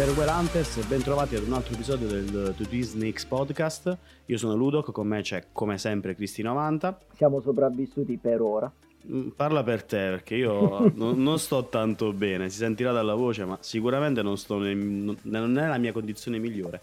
[0.00, 3.98] Farewell Hunters e bentrovati ad un altro episodio del To Disney X Podcast.
[4.24, 6.94] Io sono Ludoc, con me c'è come sempre Cristi90.
[7.16, 8.72] Siamo sopravvissuti per ora.
[9.12, 13.44] Mm, parla per te perché io non, non, sto tanto bene, si sentirà dalla voce,
[13.44, 14.74] ma sicuramente non, sto nel,
[15.20, 16.80] non è la mia condizione migliore.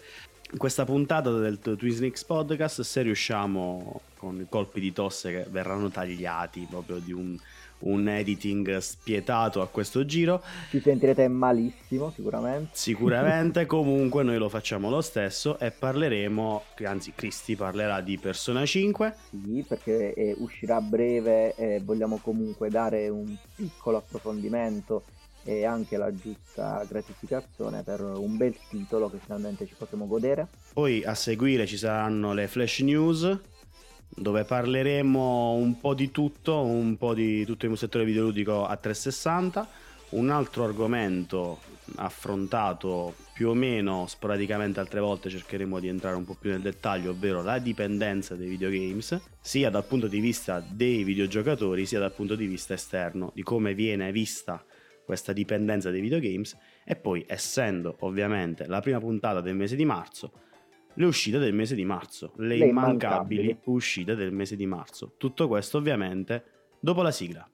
[0.51, 5.89] In questa puntata del Twisnix Podcast, se riusciamo con i colpi di tosse che verranno
[5.89, 7.35] tagliati proprio di un
[7.79, 10.41] un editing spietato a questo giro.
[10.69, 12.69] Ci sentirete malissimo sicuramente.
[12.73, 19.15] Sicuramente, comunque noi lo facciamo lo stesso e parleremo, anzi Cristi parlerà di Persona 5.
[19.29, 25.03] Sì, perché eh, uscirà a breve e vogliamo comunque dare un piccolo approfondimento
[25.43, 30.47] e anche la giusta gratificazione per un bel titolo che finalmente ci potremo godere.
[30.73, 33.39] Poi a seguire ci saranno le flash news
[34.19, 39.67] dove parleremo un po' di tutto, un po' di tutto il settore videoludico a 360,
[40.09, 41.59] un altro argomento
[41.97, 47.11] affrontato più o meno sporadicamente altre volte cercheremo di entrare un po' più nel dettaglio,
[47.11, 52.35] ovvero la dipendenza dei videogames, sia dal punto di vista dei videogiocatori, sia dal punto
[52.35, 54.65] di vista esterno, di come viene vista
[55.05, 56.57] questa dipendenza dei videogames.
[56.83, 60.31] E poi essendo ovviamente la prima puntata del mese di marzo
[60.97, 65.13] le uscite del mese di marzo, le, le immancabili, immancabili uscite del mese di marzo.
[65.17, 66.43] Tutto questo ovviamente
[66.79, 67.49] dopo la sigla.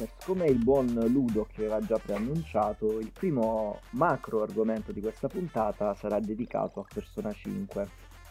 [0.00, 5.00] Allora, anche come il buon Ludo che aveva già preannunciato, il primo macro argomento di
[5.00, 7.88] questa puntata sarà dedicato a Persona 5.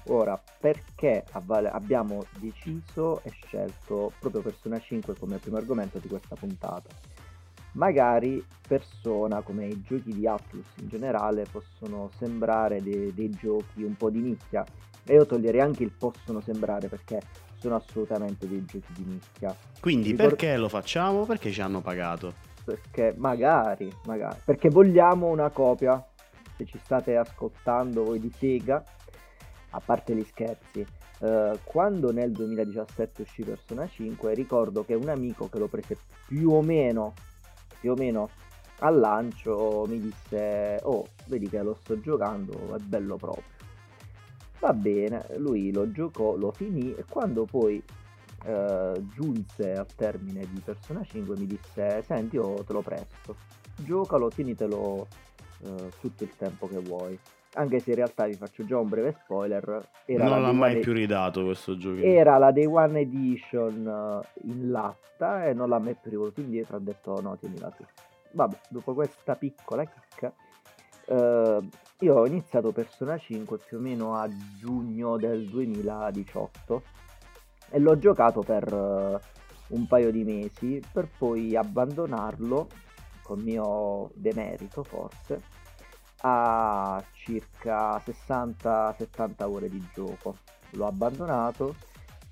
[0.07, 6.89] Ora, perché abbiamo deciso e scelto proprio Persona 5 come primo argomento di questa puntata?
[7.73, 13.95] Magari Persona, come i giochi di Atlus in generale, possono sembrare dei, dei giochi un
[13.95, 14.65] po' di nicchia.
[15.03, 17.21] E io toglierei anche il possono sembrare perché
[17.59, 19.55] sono assolutamente dei giochi di nicchia.
[19.79, 21.25] Quindi Ricord- perché lo facciamo?
[21.25, 22.33] Perché ci hanno pagato?
[22.63, 26.03] Perché magari, magari, perché vogliamo una copia.
[26.55, 28.83] Se ci state ascoltando voi di Sega,
[29.71, 30.85] a parte gli scherzi,
[31.21, 36.51] eh, quando nel 2017 uscì Persona 5, ricordo che un amico che lo prese più
[36.51, 37.13] o meno,
[37.79, 38.29] più o meno
[38.79, 43.57] al lancio mi disse, oh, vedi che lo sto giocando, è bello proprio
[44.59, 47.81] Va bene, lui lo giocò, lo finì e quando poi
[48.45, 53.35] eh, giunse al termine di Persona 5 mi disse senti io te lo presto,
[53.75, 55.07] giocalo, tienitelo
[55.63, 57.17] eh, tutto il tempo che vuoi.
[57.53, 59.89] Anche se in realtà vi faccio già un breve spoiler.
[60.05, 61.99] Era non l'ha mai più ridato questo gioco.
[62.01, 66.75] Era la Day One Edition eh, in latta e non l'ha mai più rivoluto indietro.
[66.75, 67.83] Ha detto no, tienila tu.
[68.31, 70.31] Vabbè, dopo questa piccola chicca
[71.09, 71.67] Uh,
[72.01, 76.83] io ho iniziato Persona 5 più o meno a giugno del 2018
[77.71, 79.19] e l'ho giocato per uh,
[79.75, 82.67] un paio di mesi per poi abbandonarlo
[83.21, 85.41] con mio demerito forse
[86.21, 90.37] a circa 60-70 ore di gioco.
[90.71, 91.75] L'ho abbandonato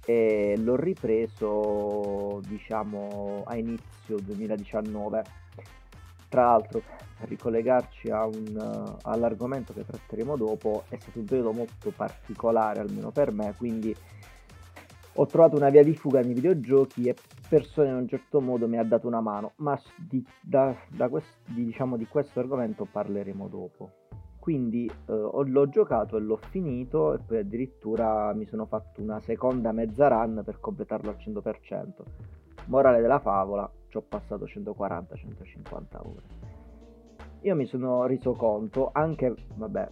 [0.06, 5.24] e l'ho ripreso diciamo a inizio 2019.
[6.30, 6.82] Tra l'altro
[7.18, 13.12] per ricollegarci un, uh, all'argomento che tratteremo dopo, è stato un periodo molto particolare, almeno
[13.12, 13.96] per me, quindi
[15.20, 17.16] ho trovato una via di fuga nei videogiochi e
[17.50, 21.40] persone in un certo modo mi ha dato una mano, ma di, da, da quest,
[21.46, 23.92] di, diciamo, di questo argomento parleremo dopo.
[24.38, 29.72] Quindi uh, l'ho giocato e l'ho finito e poi addirittura mi sono fatto una seconda
[29.72, 31.88] mezza run per completarlo al 100%.
[32.66, 36.58] Morale della favola, ci ho passato 140-150 ore
[37.42, 39.90] io mi sono reso conto anche, vabbè,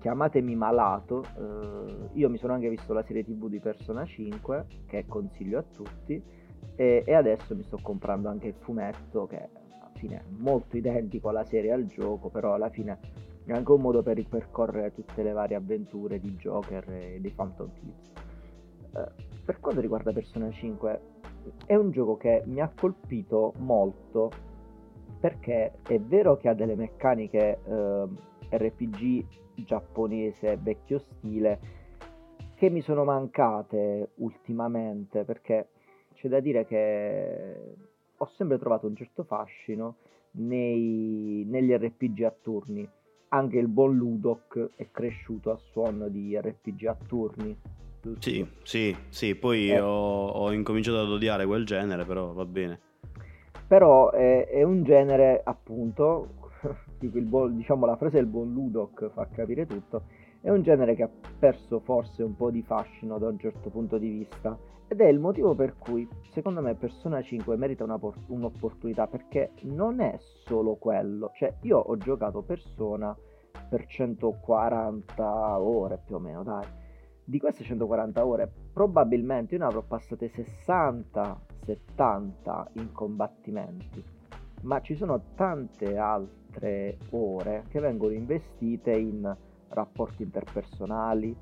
[0.00, 5.04] chiamatemi malato, eh, io mi sono anche visto la serie tv di Persona 5 che
[5.06, 6.20] consiglio a tutti
[6.74, 11.28] e, e, adesso mi sto comprando anche il fumetto che alla fine è molto identico
[11.28, 12.98] alla serie al gioco, però alla fine
[13.44, 17.70] è anche un modo per ripercorrere tutte le varie avventure di Joker e dei Phantom
[17.74, 18.12] Thieves.
[18.94, 21.00] Eh, per quanto riguarda Persona 5
[21.66, 24.30] è un gioco che mi ha colpito molto
[25.20, 28.08] perché è vero che ha delle meccaniche eh,
[28.50, 29.24] RPG
[29.64, 31.58] giapponese vecchio stile
[32.54, 35.68] che mi sono mancate ultimamente perché
[36.14, 37.74] c'è da dire che
[38.16, 39.96] ho sempre trovato un certo fascino
[40.32, 42.86] nei, negli RPG a turni.
[43.28, 47.56] Anche il buon Ludok è cresciuto a suono di RPG a turni
[48.18, 49.80] sì, sì, sì, poi eh.
[49.80, 52.80] ho, ho incominciato ad odiare quel genere, però va bene.
[53.66, 56.50] Però è, è un genere appunto
[56.98, 60.04] buon, diciamo la frase del buon Ludok fa capire tutto,
[60.40, 63.98] è un genere che ha perso forse un po' di fascino da un certo punto
[63.98, 64.58] di vista.
[64.88, 69.52] Ed è il motivo per cui secondo me Persona 5 merita una por- un'opportunità perché
[69.62, 73.16] non è solo quello, cioè io ho giocato Persona
[73.68, 76.66] per 140 ore più o meno, dai.
[77.30, 84.02] Di queste 140 ore probabilmente io ne avrò passate 60-70 in combattimenti,
[84.62, 89.32] ma ci sono tante altre ore che vengono investite in
[89.68, 91.32] rapporti interpersonali,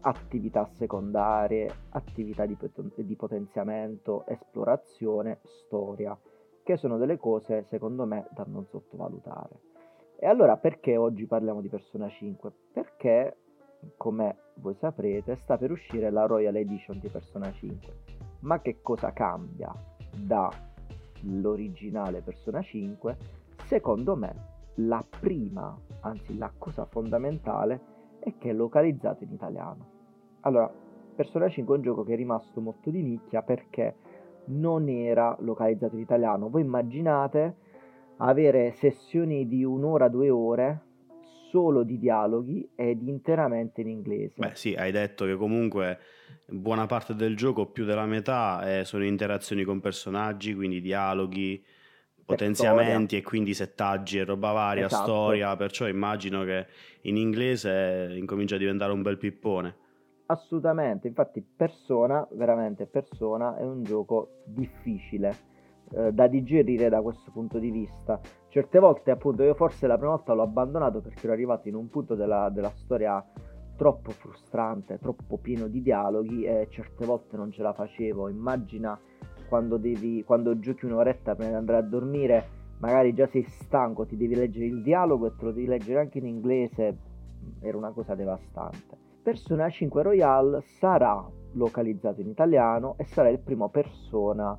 [0.00, 2.56] attività secondarie, attività di,
[2.94, 6.18] di potenziamento, esplorazione, storia,
[6.62, 9.60] che sono delle cose secondo me da non sottovalutare.
[10.16, 12.50] E allora perché oggi parliamo di Persona 5?
[12.72, 13.36] Perché,
[13.98, 17.92] come voi saprete, sta per uscire la Royal Edition di Persona 5.
[18.40, 19.72] Ma che cosa cambia
[20.16, 23.16] dall'originale Persona 5?
[23.64, 29.92] Secondo me la prima, anzi la cosa fondamentale, è che è localizzato in italiano.
[30.40, 30.70] Allora,
[31.14, 33.94] Persona 5 è un gioco che è rimasto molto di nicchia perché
[34.46, 36.50] non era localizzato in italiano.
[36.50, 37.56] Voi immaginate
[38.18, 40.80] avere sessioni di un'ora, due ore
[41.54, 44.34] solo di dialoghi ed interamente in inglese.
[44.38, 45.98] Beh sì, hai detto che comunque
[46.48, 51.64] buona parte del gioco, più della metà, eh, sono interazioni con personaggi, quindi dialoghi,
[52.24, 55.04] potenziamenti e quindi settaggi e roba varia, esatto.
[55.04, 56.66] storia, perciò immagino che
[57.02, 59.76] in inglese incomincia a diventare un bel pippone.
[60.26, 65.52] Assolutamente, infatti Persona, veramente Persona, è un gioco difficile
[65.96, 68.20] eh, da digerire da questo punto di vista.
[68.48, 71.88] Certe volte appunto io forse la prima volta l'ho abbandonato perché ero arrivato in un
[71.88, 73.24] punto della, della storia
[73.76, 78.28] troppo frustrante, troppo pieno di dialoghi e certe volte non ce la facevo.
[78.28, 78.98] Immagina
[79.48, 82.48] quando, devi, quando giochi un'oretta prima di andare a dormire,
[82.78, 86.18] magari già sei stanco, ti devi leggere il dialogo e te lo devi leggere anche
[86.18, 86.98] in inglese,
[87.60, 88.96] era una cosa devastante.
[89.22, 94.54] Persona 5 Royale sarà localizzato in italiano e sarà il primo persona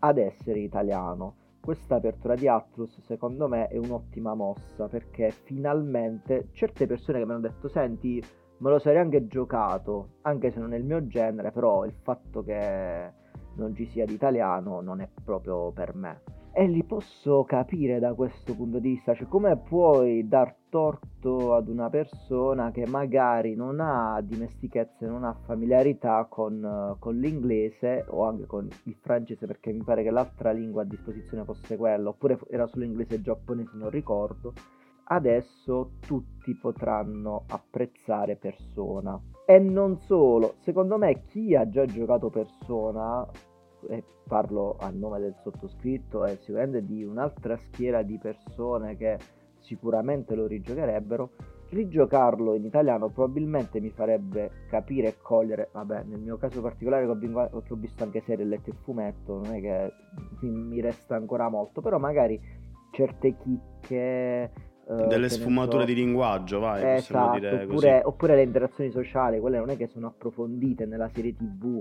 [0.00, 1.36] ad essere italiano.
[1.60, 7.32] Questa apertura di Atlus secondo me è un'ottima mossa perché finalmente certe persone che mi
[7.32, 8.22] hanno detto senti
[8.58, 12.42] me lo sarei anche giocato anche se non è il mio genere però il fatto
[12.42, 13.12] che
[13.54, 16.39] non ci sia di italiano non è proprio per me.
[16.52, 21.68] E li posso capire da questo punto di vista, cioè come puoi dar torto ad
[21.68, 28.46] una persona che magari non ha dimestichezza, non ha familiarità con, con l'inglese o anche
[28.46, 32.66] con il francese perché mi pare che l'altra lingua a disposizione fosse quella, oppure era
[32.66, 34.52] solo inglese e giapponese, non ricordo.
[35.04, 39.18] Adesso tutti potranno apprezzare persona.
[39.46, 43.26] E non solo, secondo me chi ha già giocato persona
[43.88, 49.18] e parlo a nome del sottoscritto e sicuramente di un'altra schiera di persone che
[49.58, 51.30] sicuramente lo rigiocherebbero,
[51.70, 57.12] rigiocarlo in italiano probabilmente mi farebbe capire e cogliere, vabbè nel mio caso particolare che
[57.12, 59.92] ho, visto anche serie, letto il fumetto, non è che
[60.40, 62.40] mi resta ancora molto, però magari
[62.90, 64.50] certe chicche...
[64.84, 69.70] Uh, delle sfumature so, di linguaggio, vai, esatto, oppure, oppure, le interazioni sociali, quelle non
[69.70, 71.80] è che sono approfondite nella serie tv,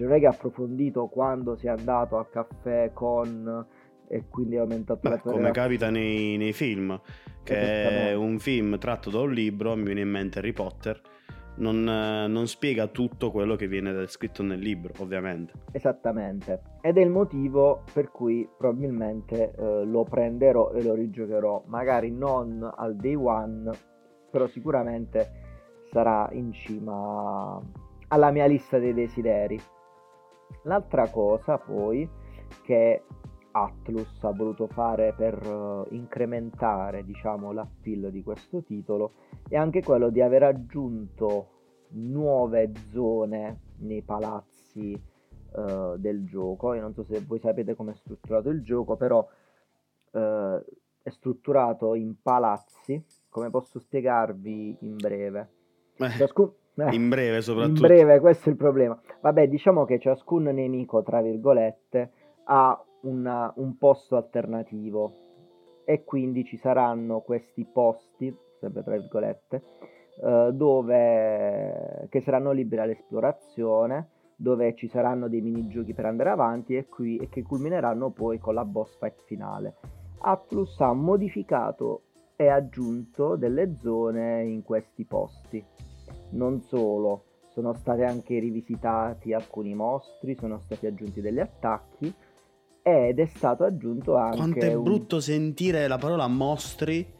[0.00, 3.66] cioè non è che ha approfondito quando si è andato al caffè con
[4.08, 5.66] e quindi ha aumentato Beh, la come relazione.
[5.66, 6.98] capita nei, nei film
[7.42, 11.00] che è un film tratto da un libro mi viene in mente Harry Potter
[11.56, 15.52] non, non, spiega tutto quello che viene scritto nel libro, ovviamente.
[15.72, 16.62] Esattamente.
[16.80, 21.64] Ed è il motivo per cui probabilmente eh, lo prenderò e lo rigiocherò.
[21.66, 23.70] Magari non al day one,
[24.30, 25.32] però sicuramente
[25.90, 27.60] sarà in cima
[28.08, 29.60] alla mia lista dei desideri.
[30.64, 32.08] L'altra cosa poi
[32.62, 33.02] che
[33.52, 39.12] Atlus ha voluto fare per uh, incrementare diciamo, l'appeal di questo titolo
[39.48, 41.48] è anche quello di aver aggiunto
[41.92, 45.00] nuove zone nei palazzi
[45.52, 46.74] uh, del gioco.
[46.74, 49.26] Io non so se voi sapete come è strutturato il gioco, però
[50.12, 50.18] uh,
[51.02, 53.04] è strutturato in palazzi.
[53.28, 55.50] Come posso spiegarvi in breve?
[55.96, 56.52] Ciascun...
[56.88, 57.80] Eh, in breve soprattutto.
[57.80, 58.98] In breve, questo è il problema.
[59.20, 62.10] Vabbè, diciamo che ciascun nemico, tra virgolette,
[62.44, 65.12] ha una, un posto alternativo
[65.84, 69.62] e quindi ci saranno questi posti, sempre tra virgolette,
[70.22, 76.86] eh, dove, che saranno liberi all'esplorazione, dove ci saranno dei minigiochi per andare avanti e,
[76.86, 79.74] qui, e che culmineranno poi con la boss fight finale.
[80.22, 82.02] Atlus ha modificato
[82.36, 85.62] e aggiunto delle zone in questi posti
[86.30, 92.12] non solo, sono stati anche rivisitati alcuni mostri, sono stati aggiunti degli attacchi
[92.82, 94.36] ed è stato aggiunto anche...
[94.36, 94.82] Quanto è un...
[94.82, 97.18] brutto sentire la parola mostri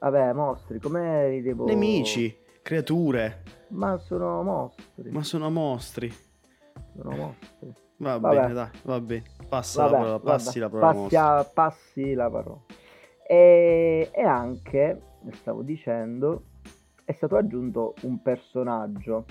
[0.00, 1.66] Vabbè, mostri, come li devo...
[1.66, 3.42] Nemici, creature.
[3.68, 5.10] Ma sono mostri.
[5.10, 6.10] Ma sono mostri.
[6.96, 7.72] Sono mostri.
[7.98, 8.40] Va Vabbè.
[8.40, 9.24] bene, dai, va bene.
[9.46, 10.86] Passa Vabbè, la parola, passi vabbè, la parola.
[10.86, 11.20] passi, mostro.
[11.20, 12.60] a- passi la parola.
[13.26, 15.02] E, e anche,
[15.32, 16.44] stavo dicendo,
[17.10, 19.24] è stato aggiunto un personaggio.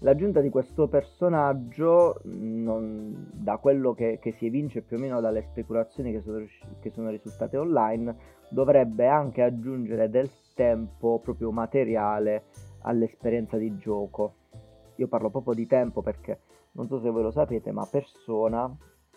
[0.00, 5.40] L'aggiunta di questo personaggio, non- da quello che, che si evince più o meno dalle
[5.50, 6.44] speculazioni che sono,
[6.80, 8.14] che sono risultate online,
[8.50, 12.44] dovrebbe anche aggiungere del tempo proprio materiale
[12.82, 14.34] all'esperienza di gioco.
[14.96, 16.40] Io parlo proprio di tempo perché
[16.72, 18.70] non so se voi lo sapete, ma Persona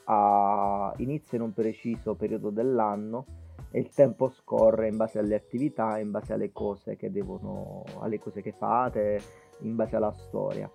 [0.06, 3.26] ha- inizia in un preciso periodo dell'anno
[3.72, 8.20] e il tempo scorre in base alle attività, in base alle cose che devono, alle
[8.20, 9.20] cose che fate,
[9.62, 10.72] in base alla storia.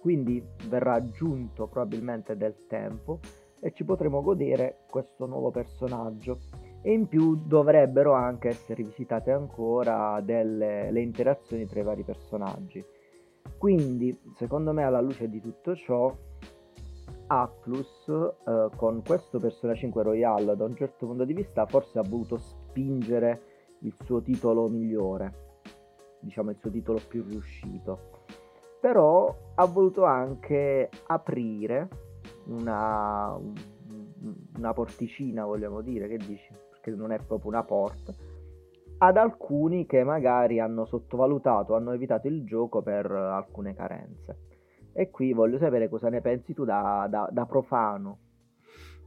[0.00, 3.20] Quindi verrà aggiunto probabilmente del tempo
[3.60, 6.38] e ci potremo godere questo nuovo personaggio.
[6.82, 12.84] E in più dovrebbero anche essere rivisitate ancora delle le interazioni tra i vari personaggi.
[13.58, 16.14] Quindi, secondo me, alla luce di tutto ciò,
[17.26, 22.04] Atlus eh, con questo Persona 5 Royale da un certo punto di vista forse ha
[22.06, 23.42] voluto spingere
[23.80, 25.60] il suo titolo migliore,
[26.20, 28.14] diciamo il suo titolo più riuscito.
[28.80, 31.88] Però ha voluto anche aprire
[32.46, 33.54] una, un-
[34.56, 36.48] una porticina, vogliamo dire, che dici?
[36.70, 38.12] Perché non è proprio una porta,
[38.98, 44.55] ad alcuni che magari hanno sottovalutato, hanno evitato il gioco per alcune carenze.
[44.98, 48.18] E qui voglio sapere cosa ne pensi tu da, da- da profano.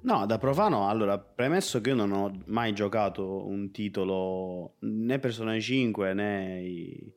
[0.01, 5.59] No, da profano, allora, premesso che io non ho mai giocato un titolo né Persona
[5.59, 7.13] 5 né i,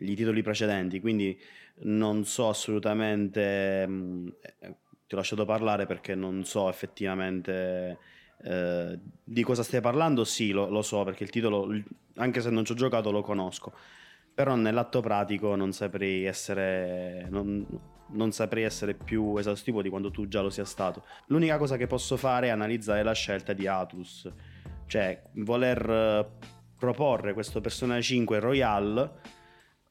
[0.00, 1.38] i titoli precedenti, quindi
[1.80, 7.98] non so assolutamente, eh, ti ho lasciato parlare perché non so effettivamente
[8.44, 11.68] eh, di cosa stai parlando, sì, lo, lo so perché il titolo,
[12.14, 13.74] anche se non ci ho giocato, lo conosco,
[14.32, 17.66] però nell'atto pratico non saprei essere, non,
[18.08, 21.04] non saprei essere più esaustivo di quando tu già lo sia stato.
[21.26, 24.30] L'unica cosa che posso fare è analizzare la scelta di Atlus,
[24.86, 26.26] cioè voler eh,
[26.78, 29.12] proporre questo Persona 5 Royal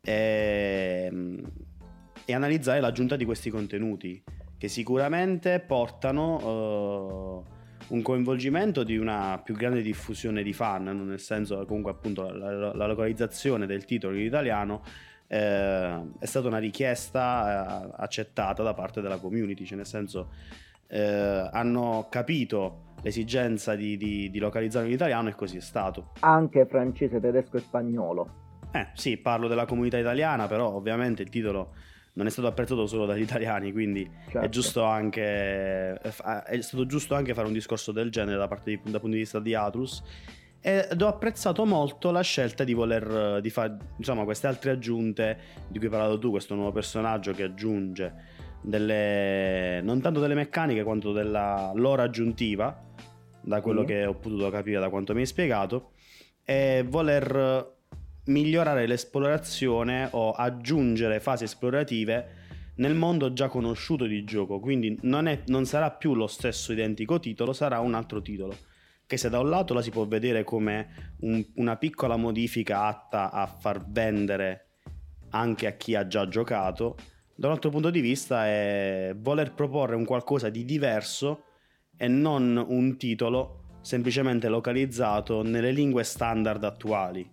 [0.02, 1.42] e,
[2.26, 4.24] e analizzare l'aggiunta di questi contenuti
[4.58, 7.54] che sicuramente portano eh,
[7.88, 12.88] un coinvolgimento di una più grande diffusione di fan, nel senso comunque appunto la- la
[12.88, 14.82] localizzazione del titolo in italiano
[15.28, 20.30] eh, è stata una richiesta eh, accettata da parte della community, cioè nel senso
[20.88, 26.12] eh, hanno capito l'esigenza di, di- di localizzare in italiano e così è stato.
[26.22, 28.44] Anche francese, tedesco e spagnolo.
[28.72, 31.74] Eh sì, parlo della comunità italiana, però ovviamente il titolo
[32.14, 34.40] non è stato apprezzato solo dagli italiani, quindi Certo.
[34.40, 38.80] è giusto anche è stato giusto anche fare un discorso del genere da parte di,
[38.84, 40.02] dal punto di vista di Atlus
[40.68, 45.78] ed ho apprezzato molto la scelta di voler di fare insomma queste altre aggiunte di
[45.78, 48.14] cui hai parlato tu, questo nuovo personaggio che aggiunge
[48.62, 52.84] delle non tanto delle meccaniche quanto della lore aggiuntiva,
[53.42, 53.86] da quello Sì.
[53.86, 55.92] che ho potuto capire da quanto mi hai spiegato,
[56.44, 57.74] e voler
[58.26, 62.44] migliorare l'esplorazione o aggiungere fasi esplorative
[62.78, 67.20] nel mondo già conosciuto di gioco, quindi non, è- non sarà più lo stesso identico
[67.20, 68.56] titolo, sarà un altro titolo.
[69.08, 73.32] Che se da un lato la si può vedere come un- una piccola modifica atta
[73.32, 74.62] a far vendere
[75.30, 76.96] anche a chi ha già giocato,
[77.36, 81.44] da un altro punto di vista è voler proporre un qualcosa di diverso
[81.98, 87.30] e non un titolo semplicemente localizzato nelle lingue standard attuali.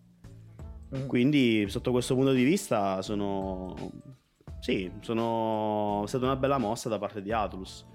[0.97, 1.07] Mm.
[1.07, 3.75] Quindi, sotto questo punto di vista, sono.
[4.61, 7.87] Sì, sono è stata una bella mossa da parte di Atlus.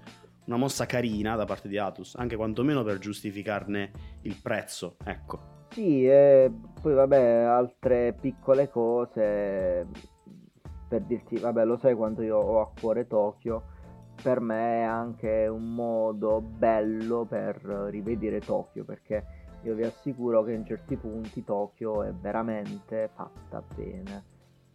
[0.48, 3.90] Una mossa carina da parte di Atlus, anche quantomeno per giustificarne
[4.22, 4.96] il prezzo.
[5.04, 5.66] Ecco.
[5.68, 6.50] Sì, e
[6.80, 9.86] poi vabbè, altre piccole cose
[10.88, 13.62] per dirti, vabbè, lo sai quanto io ho a cuore Tokyo,
[14.22, 17.56] per me è anche un modo bello per
[17.90, 19.26] rivedere Tokyo, perché
[19.64, 24.24] io vi assicuro che in certi punti Tokyo è veramente fatta bene,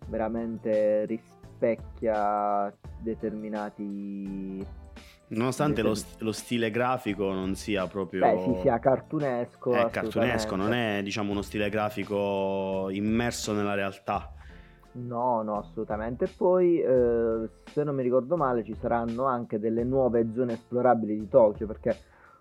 [0.06, 4.82] veramente rispecchia determinati...
[5.28, 8.22] Nonostante lo, lo stile grafico non sia proprio.
[8.22, 9.74] Beh, sì, sia cartunesco.
[9.74, 10.56] È cartunesco, assolutamente.
[10.56, 14.32] non è diciamo uno stile grafico immerso nella realtà.
[14.94, 16.28] No, no, assolutamente.
[16.28, 21.28] Poi, eh, se non mi ricordo male, ci saranno anche delle nuove zone esplorabili di
[21.28, 21.98] Tokyo, perché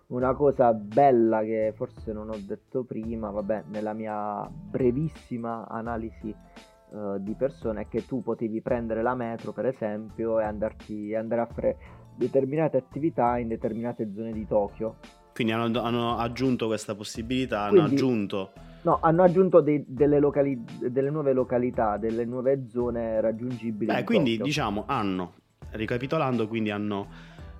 [0.07, 7.15] una cosa bella che forse non ho detto prima, vabbè, nella mia brevissima analisi eh,
[7.19, 11.45] di persone, è che tu potevi prendere la metro, per esempio, e andarti, andare a
[11.47, 11.77] fare
[12.15, 14.95] determinate attività in determinate zone di Tokyo.
[15.33, 18.51] Quindi hanno, hanno aggiunto questa possibilità, hanno Quindi- aggiunto
[18.83, 23.85] No, hanno aggiunto dei, delle, locali- delle, nuove località, delle nuove zone raggiungibili.
[23.85, 24.45] Beh, quindi Tokyo.
[24.45, 25.33] diciamo hanno,
[25.71, 27.07] ricapitolando, quindi hanno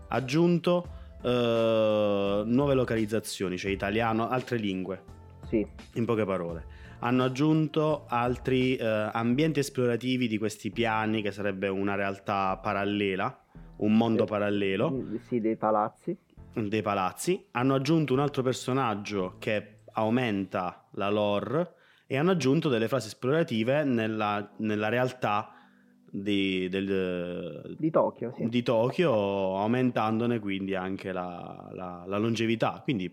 [0.10, 0.86] aggiunto
[1.22, 5.02] uh, nuove localizzazioni, cioè italiano, altre lingue.
[5.48, 5.66] Sì.
[5.94, 6.66] In poche parole.
[7.00, 13.43] Hanno aggiunto altri uh, ambienti esplorativi di questi piani, che sarebbe una realtà parallela,
[13.78, 15.04] un mondo parallelo.
[15.28, 16.16] Sì, dei palazzi.
[16.54, 17.48] Dei palazzi.
[17.52, 21.76] Hanno aggiunto un altro personaggio che aumenta la lore
[22.08, 25.54] e hanno aggiunto delle frasi esplorative nella, nella realtà
[26.10, 28.48] di, del, di, Tokyo, sì.
[28.48, 32.82] di, Tokyo, aumentandone quindi anche la, la, la longevità.
[32.84, 33.12] Quindi,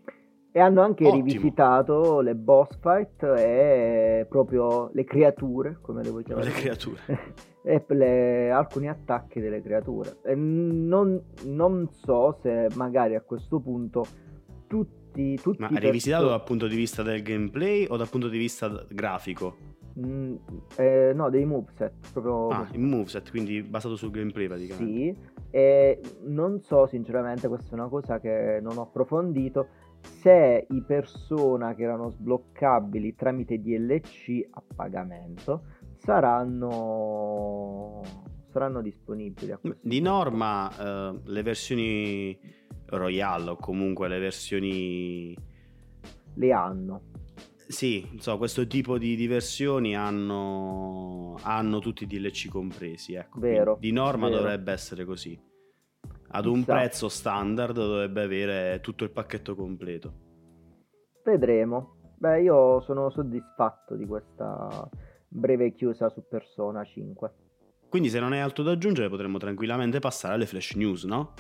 [0.52, 1.24] e hanno anche ottimo.
[1.24, 6.46] rivisitato le boss fight e proprio le creature, come le vuoi chiamare?
[6.48, 7.00] Le creature.
[7.62, 10.18] e le, alcuni attacchi delle creature.
[10.24, 14.04] E non, non so se magari a questo punto
[14.66, 14.98] tutti
[15.40, 18.84] tutti, Ma rivisitato perso- dal punto di vista del gameplay o dal punto di vista
[18.88, 19.56] grafico?
[19.98, 20.36] Mm,
[20.76, 21.92] eh, no, dei moveset.
[22.12, 22.48] Proprio...
[22.48, 24.92] Ah, il moveset, quindi basato sul gameplay praticamente.
[24.92, 25.16] Sì,
[25.50, 29.66] e non so sinceramente, questa è una cosa che non ho approfondito,
[30.02, 35.64] se i persona che erano sbloccabili tramite DLC a pagamento
[35.98, 38.02] saranno,
[38.50, 39.54] saranno disponibili.
[39.80, 42.38] Di norma eh, le versioni
[42.86, 45.36] Royale o comunque le versioni...
[46.34, 47.02] Le hanno.
[47.66, 53.14] Sì, so, questo tipo di, di versioni hanno, hanno, tutti i DLC compresi.
[53.14, 53.38] Ecco.
[53.38, 53.76] Vero.
[53.78, 54.40] Di norma vero.
[54.40, 55.38] dovrebbe essere così.
[56.32, 56.72] Ad un esatto.
[56.72, 60.12] prezzo standard dovrebbe avere tutto il pacchetto completo.
[61.24, 61.96] Vedremo.
[62.16, 64.88] Beh, io sono soddisfatto di questa
[65.26, 67.32] breve chiusa su Persona 5.
[67.88, 71.32] Quindi se non hai altro da aggiungere potremmo tranquillamente passare alle flash news, no?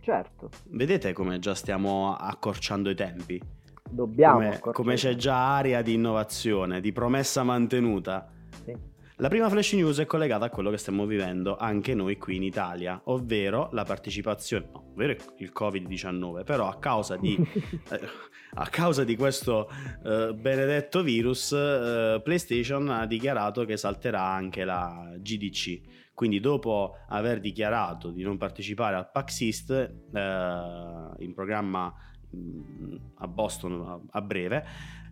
[0.00, 0.50] Certo.
[0.68, 3.40] Vedete come già stiamo accorciando i tempi?
[3.88, 4.38] Dobbiamo.
[4.60, 8.28] Come, come c'è già aria di innovazione, di promessa mantenuta.
[8.64, 8.76] Sì.
[9.16, 12.42] La prima flash news è collegata a quello che stiamo vivendo anche noi qui in
[12.42, 17.36] Italia, ovvero la partecipazione, no, ovvero il Covid-19, però a causa di,
[17.90, 18.00] eh,
[18.54, 19.68] a causa di questo
[20.04, 27.40] eh, benedetto virus, eh, PlayStation ha dichiarato che salterà anche la GDC quindi dopo aver
[27.40, 31.92] dichiarato di non partecipare al PAX East eh, in programma
[32.36, 34.64] mm, a Boston a breve,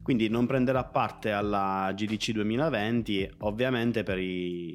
[0.03, 4.75] quindi non prenderà parte alla GDC 2020 ovviamente per i,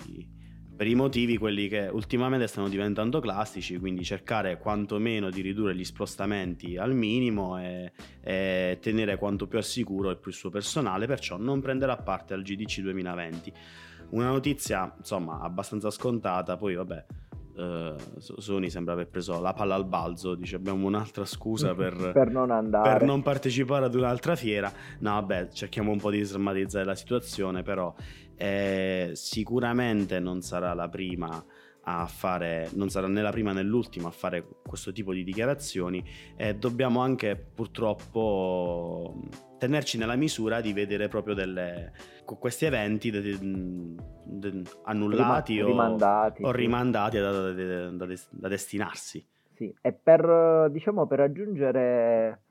[0.75, 5.83] per i motivi quelli che ultimamente stanno diventando classici, quindi cercare quantomeno di ridurre gli
[5.83, 11.61] spostamenti al minimo e, e tenere quanto più al sicuro il suo personale, perciò non
[11.61, 13.53] prenderà parte al GDC 2020
[14.09, 17.05] una notizia insomma abbastanza scontata, poi vabbè.
[17.55, 22.29] Uh, Sony sembra aver preso la palla al balzo, dice abbiamo un'altra scusa per, per,
[22.29, 22.97] non andare.
[22.97, 24.71] per non partecipare ad un'altra fiera.
[24.99, 27.93] No, vabbè, cerchiamo un po' di sdrammatizzare la situazione, però
[28.35, 31.43] eh, sicuramente non sarà la prima
[31.87, 36.03] a fare, non sarà né la prima né l'ultima a fare questo tipo di dichiarazioni
[36.35, 39.13] e dobbiamo anche purtroppo
[39.65, 41.91] tenerci nella misura di vedere proprio delle,
[42.23, 43.37] questi eventi de, de,
[44.23, 49.25] de, annullati o rimandati, o rimandati da, da, da, destinarsi.
[49.55, 52.41] Sì, e per, diciamo, per aggiungere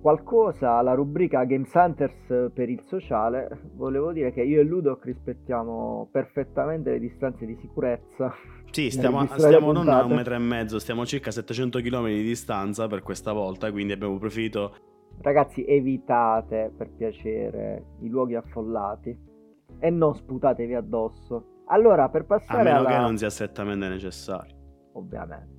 [0.00, 6.08] qualcosa alla rubrica Games Hunters per il sociale, volevo dire che io e Ludoc rispettiamo
[6.10, 8.34] perfettamente le distanze di sicurezza.
[8.70, 12.22] Sì, stiamo, stiamo non a un metro e mezzo, stiamo a circa 700 km di
[12.22, 14.74] distanza per questa volta, quindi abbiamo preferito
[15.22, 19.16] Ragazzi, evitate per piacere i luoghi affollati
[19.78, 21.62] e non sputatevi addosso.
[21.66, 22.88] Allora, per passare a meno alla...
[22.88, 24.56] che non sia strettamente necessario.
[24.94, 25.58] Ovviamente.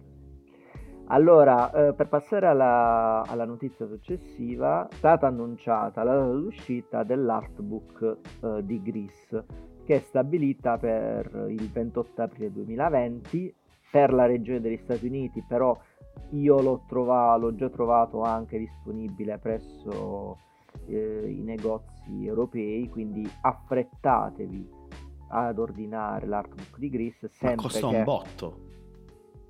[1.05, 8.17] Allora, eh, per passare alla, alla, notizia successiva, è stata annunciata la data d'uscita dell'artbook
[8.41, 9.43] eh, di Gris,
[9.83, 13.55] che è stabilita per il 28 aprile 2020
[13.91, 15.77] per la regione degli Stati Uniti, però
[16.31, 20.37] io l'ho, trovato, l'ho già trovato anche disponibile presso
[20.87, 24.79] eh, i negozi europei, quindi affrettatevi
[25.29, 27.29] ad ordinare l'artbook di Gris.
[27.41, 28.59] Ma costa un botto.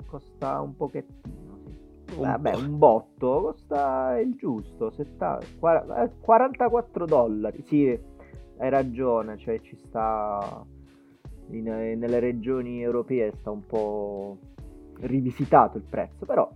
[0.05, 2.15] Costa un pochettino, sì.
[2.15, 5.45] Un Vabbè, un botto costa il giusto, 70,
[6.19, 7.63] 44 dollari.
[7.63, 7.97] Sì,
[8.57, 10.65] hai ragione, cioè ci sta
[11.51, 14.37] in, nelle regioni europee sta un po'
[15.01, 16.49] rivisitato il prezzo, però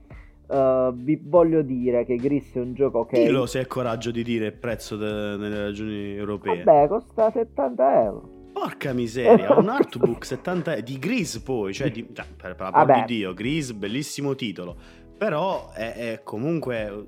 [0.48, 3.24] uh, vi voglio dire che Gris è un gioco che...
[3.26, 6.64] Dillo se hai coraggio di dire il prezzo de- nelle regioni europee.
[6.64, 8.30] Vabbè, costa 70 euro.
[8.54, 13.06] Porca miseria, un artbook 70 euro di Gris poi, cioè, di, cioè per, per l'amor
[13.06, 14.76] di Dio, Gris, bellissimo titolo,
[15.18, 17.06] però è, è comunque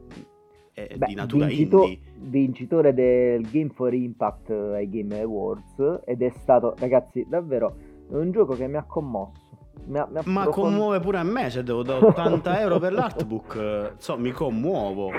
[0.73, 1.99] è Beh, di natura vincito- indie.
[2.19, 7.75] vincitore del Game for Impact ai Game Awards ed è stato, ragazzi, davvero
[8.09, 9.46] è un gioco che mi ha commosso.
[9.85, 13.93] Mi mi Ma commuove pure a me se devo dare 80 euro per l'artbook.
[13.97, 15.11] So, mi commuovo.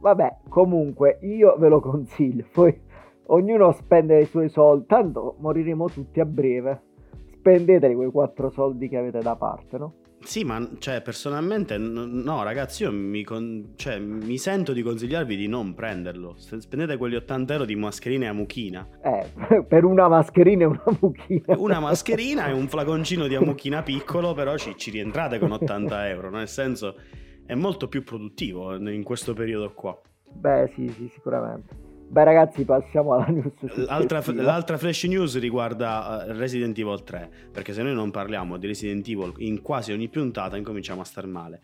[0.00, 2.44] Vabbè, comunque io ve lo consiglio.
[2.52, 2.80] Poi
[3.26, 6.82] ognuno spende i suoi soldi, tanto moriremo tutti a breve.
[7.32, 9.94] Spendeteli quei quattro soldi che avete da parte, no?
[10.22, 15.46] Sì, ma cioè, personalmente, no, ragazzi, io mi, con- cioè, mi sento di consigliarvi di
[15.48, 16.34] non prenderlo.
[16.36, 18.86] Spendete quegli 80 euro di mascherine a mucchina.
[19.02, 21.56] Eh, per una mascherina e una mucchina.
[21.56, 26.30] Una mascherina e un flaconcino di amuchina piccolo, però ci, ci rientrate con 80 euro.
[26.30, 26.96] Nel senso,
[27.46, 29.98] è molto più produttivo in questo periodo qua.
[30.32, 31.89] Beh, sì, sì, sicuramente.
[32.10, 33.52] Beh, ragazzi, passiamo alla news
[33.86, 38.66] L'altra, l'altra flash news riguarda eh, Resident Evil 3, perché se noi non parliamo di
[38.66, 41.60] Resident Evil in quasi ogni puntata incominciamo a star male.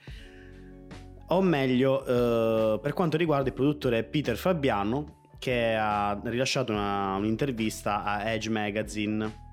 [1.30, 8.04] O meglio, eh, per quanto riguarda il produttore Peter Fabiano, che ha rilasciato una- un'intervista
[8.04, 9.44] a Edge Magazine,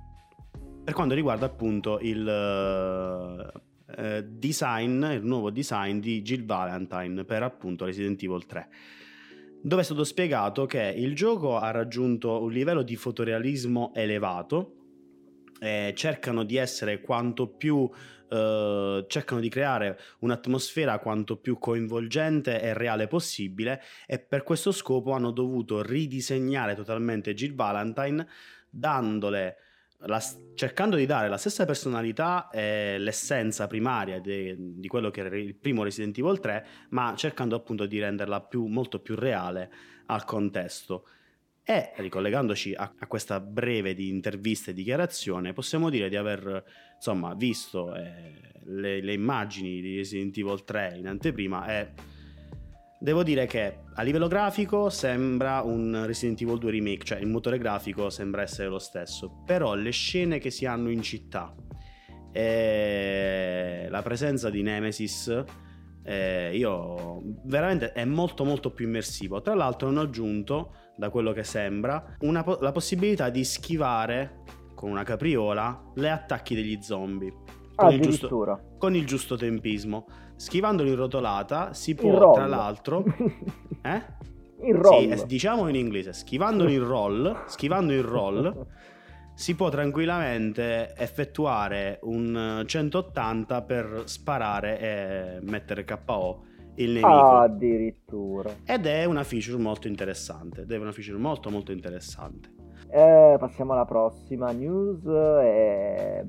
[0.84, 3.52] per quanto riguarda appunto il eh,
[3.98, 8.70] eh, design, il nuovo design di Jill Valentine per appunto Resident Evil 3
[9.64, 14.76] dove è stato spiegato che il gioco ha raggiunto un livello di fotorealismo elevato,
[15.60, 17.90] eh, cercano di essere quanto più
[18.30, 25.12] eh, cercano di creare un'atmosfera quanto più coinvolgente e reale possibile e per questo scopo
[25.12, 28.28] hanno dovuto ridisegnare totalmente Jill Valentine
[28.70, 29.56] dandole
[30.06, 30.22] la-
[30.56, 35.56] cercando di dare la stessa personalità e l'essenza primaria de- di quello che era il
[35.56, 39.72] primo Resident Evil 3 ma cercando appunto di renderla più, molto più reale
[40.08, 41.08] al contesto.
[41.66, 46.64] E ricollegandoci a, a questa breve di intervista e dichiarazione, possiamo dire di aver
[46.96, 48.34] insomma visto eh,
[48.66, 51.94] le, le immagini di Resident Evil 3 in anteprima e
[53.04, 57.58] devo dire che a livello grafico sembra un Resident Evil 2 remake, cioè il motore
[57.58, 61.54] grafico sembra essere lo stesso, però le scene che si hanno in città
[62.32, 65.44] e la presenza di Nemesis
[66.02, 69.42] eh, io veramente è molto molto più immersivo.
[69.42, 74.44] Tra l'altro hanno aggiunto, da quello che sembra, po- la possibilità di schivare
[74.76, 77.34] con una capriola le attacchi degli zombie.
[77.76, 80.06] Con il, giusto, con il giusto tempismo.
[80.36, 82.34] Schivandolo in rotolata si può, roll.
[82.34, 83.04] tra l'altro...
[83.86, 84.02] Eh?
[84.62, 85.14] In roll.
[85.14, 88.66] Sì, diciamo in inglese, schivandolo in roll, schivando in roll,
[89.34, 96.44] si può tranquillamente effettuare un eh, 180 per sparare e mettere KO
[96.76, 97.08] il nemico.
[97.08, 98.52] Ah, addirittura.
[98.66, 102.50] Ed è una feature molto interessante, ed è una feature molto molto interessante.
[102.90, 105.04] Eh, passiamo alla prossima news.
[105.06, 106.24] È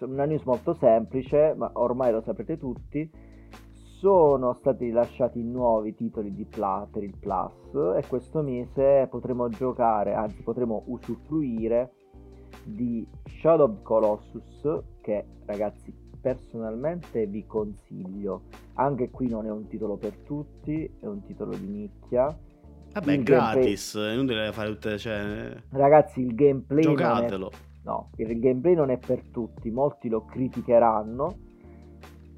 [0.00, 3.26] una news molto semplice, ma ormai lo saprete tutti.
[3.98, 10.14] Sono stati rilasciati nuovi titoli di Pla- per il Plus e questo mese potremo giocare,
[10.14, 11.90] anzi potremo usufruire
[12.62, 18.42] di Shadow of Colossus che ragazzi personalmente vi consiglio.
[18.74, 22.26] Anche qui non è un titolo per tutti, è un titolo di nicchia.
[22.92, 24.96] Vabbè, Il gameplay- gratis, inutile fare tutte...
[24.96, 27.50] Cioè, Ragazzi, il gameplay non è giocatelo.
[27.82, 31.46] No, il gameplay non è per tutti, molti lo criticheranno,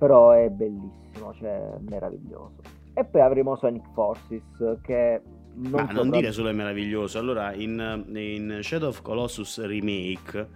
[0.00, 2.54] però è bellissimo, cioè meraviglioso.
[2.94, 4.42] E poi avremo Sonic Forces
[4.82, 5.20] che
[5.54, 7.18] non, Ma non dire solo è meraviglioso.
[7.18, 10.48] Allora, in, in Shadow of Colossus Remake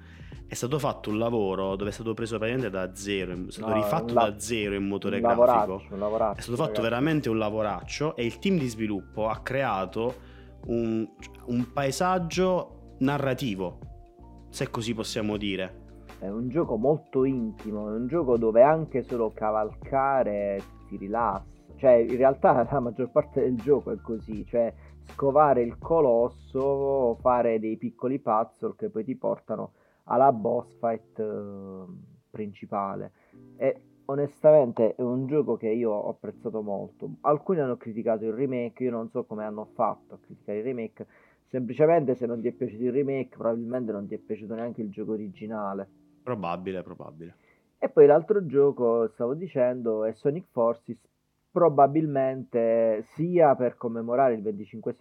[0.46, 3.74] è stato fatto un lavoro dove è stato preso praticamente da zero, è stato No,
[3.74, 5.44] rifatto la- da zero in motore grafico.
[5.46, 6.88] lavoraccio, un lavoraccio, È stato fatto ragazzi.
[6.88, 10.14] veramente un lavoraccio e il team di sviluppo ha creato
[10.66, 11.06] un,
[11.46, 13.78] un paesaggio narrativo,
[14.48, 15.82] se così possiamo dire.
[16.24, 20.58] È un gioco molto intimo, è un gioco dove anche solo cavalcare
[20.88, 21.44] ti rilassa.
[21.76, 27.58] Cioè, in realtà la maggior parte del gioco è così, cioè scovare il colosso, fare
[27.58, 29.72] dei piccoli puzzle che poi ti portano
[30.04, 31.84] alla boss fight eh,
[32.30, 33.12] principale.
[33.58, 37.16] E onestamente è un gioco che io ho apprezzato molto.
[37.20, 41.06] Alcuni hanno criticato il remake, io non so come hanno fatto a criticare il remake.
[41.48, 44.88] Semplicemente se non ti è piaciuto il remake, probabilmente non ti è piaciuto neanche il
[44.88, 46.03] gioco originale.
[46.24, 47.34] Probabile, probabile.
[47.78, 50.96] E poi l'altro gioco, stavo dicendo, è Sonic Forces,
[51.50, 54.96] probabilmente sia per commemorare il 25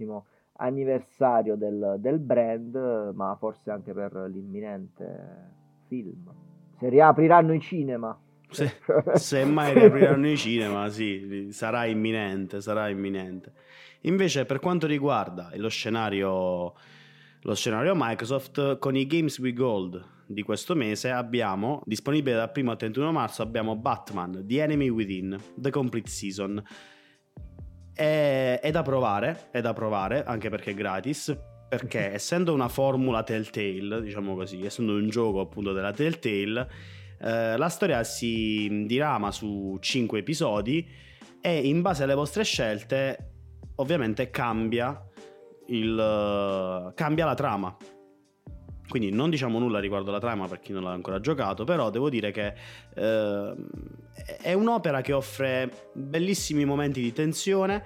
[0.57, 5.51] anniversario del, del brand, ma forse anche per l'imminente
[5.87, 6.29] film.
[6.77, 8.19] Se riapriranno i cinema.
[8.49, 8.69] Se,
[9.15, 13.53] se mai riapriranno i cinema, sì, sarà imminente, sarà imminente.
[14.01, 16.73] Invece, per quanto riguarda lo scenario,
[17.43, 22.71] lo scenario Microsoft, con i Games with Gold di questo mese abbiamo, disponibile dal 1
[22.71, 26.63] al 31 marzo, abbiamo Batman, The Enemy Within, The Complete Season.
[27.93, 33.23] è, è, da provare, è da provare, anche perché è gratis, perché essendo una formula
[33.23, 36.69] Telltale, diciamo così, essendo un gioco appunto della Telltale,
[37.19, 40.87] eh, la storia si dirama su 5 episodi
[41.41, 43.31] e in base alle vostre scelte
[43.75, 44.97] ovviamente cambia,
[45.73, 47.75] il, cambia la trama.
[48.87, 52.09] Quindi non diciamo nulla riguardo la trama per chi non l'ha ancora giocato, però devo
[52.09, 52.53] dire che
[52.95, 53.55] eh,
[54.41, 57.83] è un'opera che offre bellissimi momenti di tensione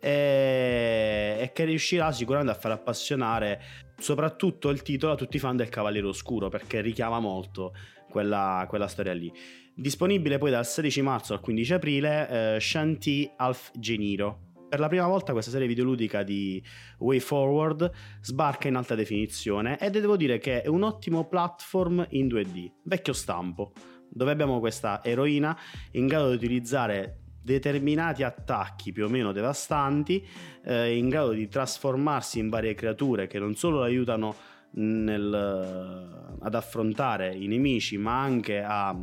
[0.00, 3.60] e, e che riuscirà sicuramente a far appassionare
[3.98, 7.72] soprattutto il titolo a tutti i fan del Cavaliere Oscuro perché richiama molto
[8.10, 9.32] quella, quella storia lì.
[9.74, 14.49] Disponibile poi dal 16 marzo al 15 aprile eh, Shanti Alf Geniro.
[14.70, 16.62] Per la prima volta questa serie videoludica di
[16.98, 22.28] Way Forward sbarca in alta definizione ed devo dire che è un ottimo platform in
[22.28, 23.72] 2D, vecchio stampo,
[24.08, 25.58] dove abbiamo questa eroina
[25.94, 30.24] in grado di utilizzare determinati attacchi più o meno devastanti,
[30.64, 34.36] eh, in grado di trasformarsi in varie creature che non solo aiutano
[34.74, 38.96] nel, ad affrontare i nemici, ma anche, a,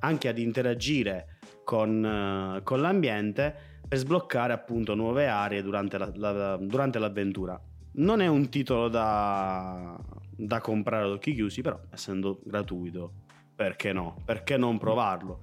[0.00, 6.98] anche ad interagire con, con, l'ambiente per sbloccare appunto nuove aree durante, la, la, durante
[6.98, 7.60] l'avventura.
[7.96, 10.00] Non è un titolo da,
[10.30, 13.12] da comprare ad occhi chiusi, però essendo gratuito,
[13.54, 14.16] perché no?
[14.24, 15.40] Perché non provarlo?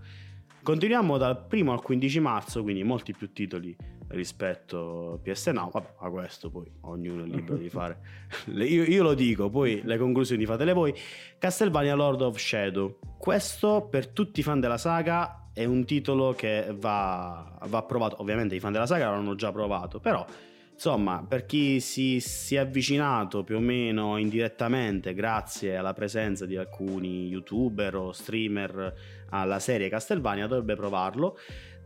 [0.64, 5.70] Continuiamo dal 1 al 15 marzo, quindi molti più titoli rispetto a PS Now.
[5.70, 8.00] Vabbè, ma questo poi ognuno è libero di fare.
[8.50, 10.92] Io, io, lo dico, poi le conclusioni fatele voi.
[11.38, 12.98] Castlevania Lord of Shadow.
[13.16, 18.22] Questo per tutti i fan della saga è un titolo che va, va provato.
[18.22, 20.26] Ovviamente i fan della saga l'hanno già provato, però
[20.72, 26.56] insomma, per chi si, si, è avvicinato più o meno indirettamente grazie alla presenza di
[26.56, 28.94] alcuni youtuber o streamer
[29.32, 31.38] alla serie Castlevania, dovrebbe provarlo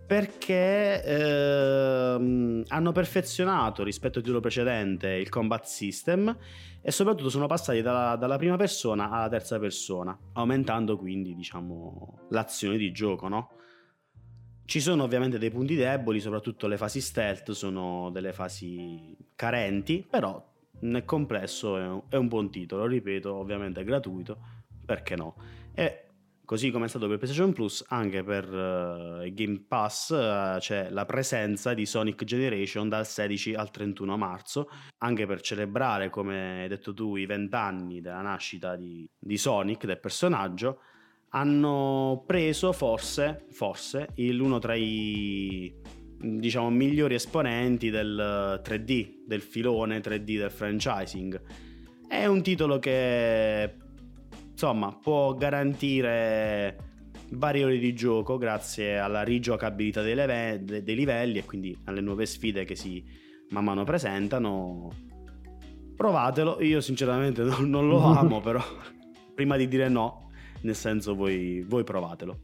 [0.06, 6.38] perché ehm, hanno perfezionato rispetto al titolo precedente il combat system
[6.80, 12.78] e soprattutto sono passati dalla, dalla, prima persona alla terza persona, aumentando quindi diciamo l'azione
[12.78, 13.50] di gioco, no?
[14.66, 20.42] Ci sono ovviamente dei punti deboli, soprattutto le fasi stealth sono delle fasi carenti, però
[20.82, 24.38] nel complesso è un, buon titolo, ripeto, ovviamente è gratuito,
[24.86, 25.36] perché no?
[25.74, 26.06] E
[26.46, 31.06] così come è stato per PlayStation Plus, anche per uh, Game Pass uh, c'è la
[31.06, 36.94] presenza di Sonic Generation dal 16 al 31 marzo, anche per celebrare, come hai detto
[36.94, 40.80] tu, i vent'anni della nascita di, di Sonic, del personaggio
[41.36, 45.74] hanno preso forse, forse uno tra i
[46.20, 51.42] diciamo migliori esponenti del 3D, del filone 3D del franchising.
[52.08, 53.76] È un titolo che
[54.52, 56.92] insomma può garantire
[57.32, 62.28] varie ore di gioco grazie alla rigiocabilità dei, leve- dei livelli e quindi alle nuove
[62.28, 63.04] sfide che si
[63.50, 64.92] man mano presentano.
[65.96, 68.64] Provatelo, io sinceramente non, non lo amo, però
[69.34, 70.23] prima di dire no
[70.64, 72.40] nel senso voi, voi provatelo.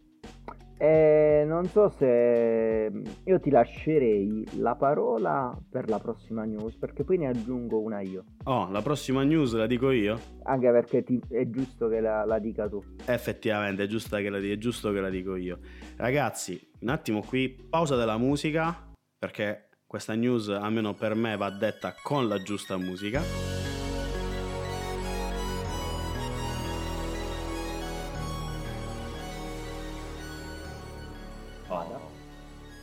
[0.81, 2.89] Eh, non so se
[3.25, 8.23] io ti lascerei la parola per la prossima news perché poi ne aggiungo una io.
[8.45, 10.17] Oh, la prossima news la dico io?
[10.43, 12.81] Anche perché ti, è giusto che la, la, dica tu.
[13.05, 15.59] Effettivamente è, che la, è giusto che la dico io.
[15.97, 21.93] Ragazzi, un attimo qui, pausa della musica perché questa news almeno per me va detta
[22.01, 23.68] con la giusta musica.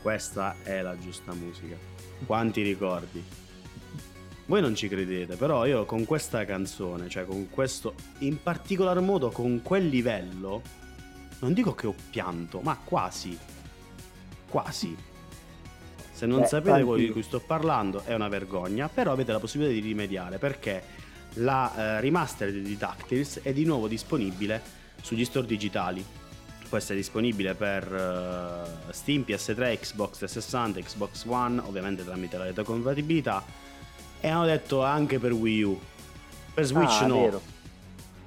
[0.06, 1.76] Questa è la giusta musica.
[2.26, 3.20] Quanti ricordi?
[4.46, 9.30] Voi non ci credete, però io con questa canzone, cioè con questo, in particolar modo
[9.30, 10.62] con quel livello,
[11.40, 13.36] non dico che ho pianto, ma quasi.
[14.48, 14.96] Quasi.
[16.12, 19.40] Se non Beh, sapete voi di cui sto parlando è una vergogna, però avete la
[19.40, 20.84] possibilità di rimediare perché
[21.38, 24.62] la uh, remastered di DuckTales è di nuovo disponibile
[25.02, 26.25] sugli store digitali
[26.66, 33.44] può essere disponibile per uh, Steam, PS3, Xbox 360, Xbox One, ovviamente tramite la retrocompatibilità
[34.20, 35.80] e hanno detto anche per Wii U.
[36.54, 37.20] Per Switch ah, no.
[37.20, 37.42] Vero.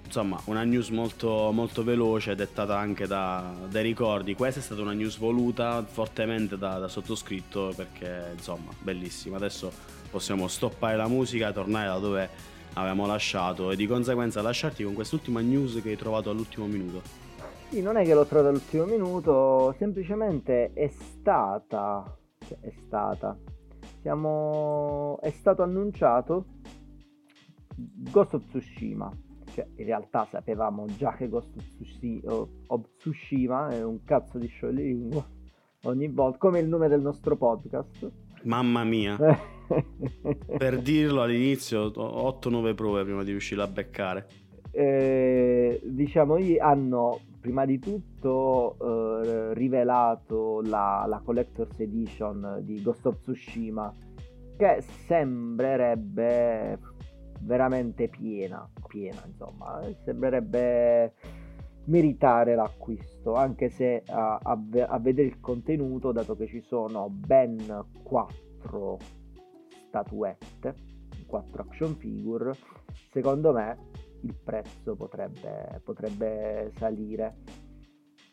[0.06, 4.34] Insomma, una news molto, molto veloce, dettata anche da, dai ricordi.
[4.34, 9.36] Questa è stata una news voluta fortemente da, da sottoscritto perché, insomma, bellissima.
[9.36, 9.72] Adesso
[10.10, 12.30] possiamo stoppare la musica, tornare da dove
[12.74, 17.29] avevamo lasciato e di conseguenza lasciarti con quest'ultima news che hai trovato all'ultimo minuto.
[17.70, 22.04] Sì, non è che l'ho trovato all'ultimo minuto, semplicemente è stata,
[22.40, 23.38] cioè è stata,
[24.02, 26.46] siamo, è stato annunciato
[27.76, 29.16] Ghost of Tsushima,
[29.54, 31.54] cioè in realtà sapevamo già che Ghost
[32.66, 35.24] of Tsushima è un cazzo di scioglilingua
[35.84, 38.12] ogni volta, come il nome del nostro podcast.
[38.46, 39.16] Mamma mia.
[40.58, 44.28] per dirlo all'inizio, 8-9 prove prima di riuscire a beccare.
[44.72, 53.20] Eh, diciamo, hanno prima di tutto eh, rivelato la, la Collector's Edition di Ghost of
[53.22, 53.94] Tsushima,
[54.58, 56.78] che sembrerebbe
[57.42, 61.14] veramente piena, piena insomma, sembrerebbe
[61.86, 67.86] meritare l'acquisto, anche se a, a, a, vedere il contenuto, dato che ci sono ben
[68.04, 68.98] 4
[69.88, 70.76] statuette,
[71.26, 72.54] 4 action figure,
[73.12, 73.78] secondo me
[74.22, 77.38] il prezzo potrebbe, potrebbe salire.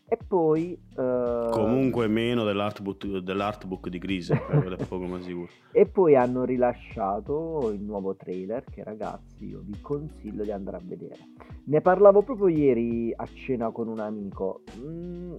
[0.09, 0.79] E poi...
[0.95, 5.49] Uh, Comunque meno dell'artbook, dell'artbook di Grise, è poco ma sicuro.
[5.73, 10.83] E poi hanno rilasciato il nuovo trailer che ragazzi io vi consiglio di andare a
[10.85, 11.19] vedere.
[11.65, 14.63] Ne parlavo proprio ieri a cena con un amico.
[14.79, 15.35] Mm,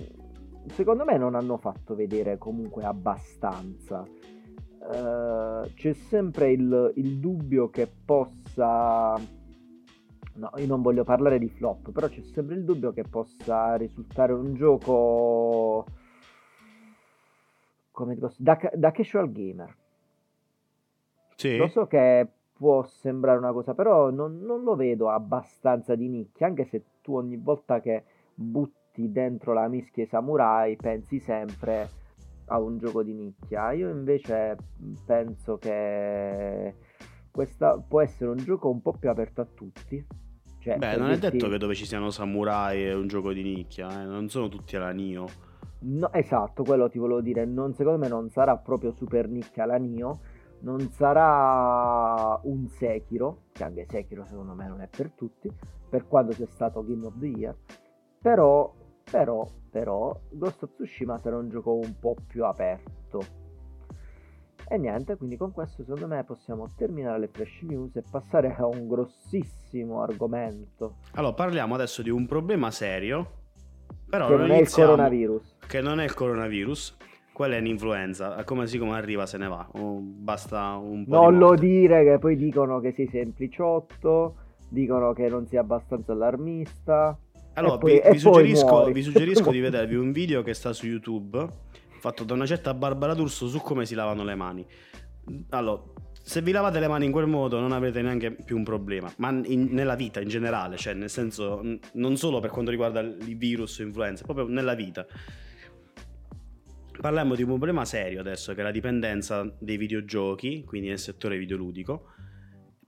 [0.73, 4.05] secondo me non hanno fatto vedere comunque abbastanza.
[4.79, 9.17] Uh, c'è sempre il, il dubbio che possa
[10.38, 14.34] no, io non voglio parlare di flop, però c'è sempre il dubbio che possa risultare
[14.34, 15.86] un gioco
[17.91, 19.76] come posso, da, da casual gamer.
[21.36, 21.58] Sì.
[21.58, 26.47] Lo so che può sembrare una cosa, però non, non, lo vedo abbastanza di nicchia,
[26.47, 31.89] anche se tu ogni volta che butti dentro la mischia samurai pensi sempre
[32.45, 33.71] a un gioco di nicchia.
[33.71, 34.58] Io invece
[35.06, 36.76] penso che
[37.32, 40.06] questa può essere un gioco un po' più aperto a tutti
[40.67, 44.01] cioè, Beh, non è detto che dove ci siano samurai è un gioco di nicchia,
[44.01, 44.06] eh?
[44.06, 45.25] non sono tutti alla Nio.
[45.80, 49.77] No, esatto, quello ti volevo dire, non, secondo me non sarà proprio super nicchia la
[49.77, 50.19] Nio,
[50.62, 55.49] non sarà un Sekiro, che anche Sekiro secondo me non è per tutti,
[55.88, 57.56] per quando sia stato Game of the Year,
[58.21, 58.73] però,
[59.10, 63.45] però, però, Ghost of Tsushima sarà un gioco un po' più aperto
[64.69, 68.65] e niente, quindi con questo secondo me possiamo terminare le flash news e passare a
[68.65, 70.95] un grossissimo argomento.
[71.13, 73.32] Allora, parliamo adesso di un problema serio,
[74.10, 75.56] però che non è il coronavirus.
[75.65, 76.97] Che non è il coronavirus,
[77.32, 81.38] quella è un'influenza, come si come arriva se ne va, oh, basta un po' Non
[81.38, 84.36] lo dire che poi dicono che sei sempliciotto,
[84.69, 87.17] dicono che non sei abbastanza allarmista.
[87.53, 91.47] Allora, poi, vi, vi, suggerisco, vi suggerisco di vedervi un video che sta su YouTube
[92.08, 94.65] fatto da una certa Barbara D'Urso su come si lavano le mani.
[95.50, 95.84] Allora,
[96.22, 99.30] se vi lavate le mani in quel modo non avrete neanche più un problema, ma
[99.30, 101.62] in, nella vita in generale, cioè nel senso
[101.93, 105.06] non solo per quanto riguarda il virus o influenza, proprio nella vita.
[107.00, 111.38] Parliamo di un problema serio adesso, che è la dipendenza dei videogiochi, quindi nel settore
[111.38, 112.13] videoludico.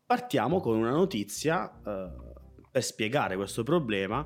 [0.05, 2.09] Partiamo con una notizia eh,
[2.71, 4.25] per spiegare questo problema,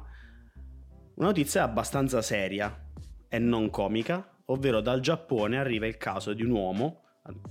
[1.15, 2.89] una notizia abbastanza seria
[3.27, 7.01] e non comica, ovvero dal Giappone arriva il caso di un uomo,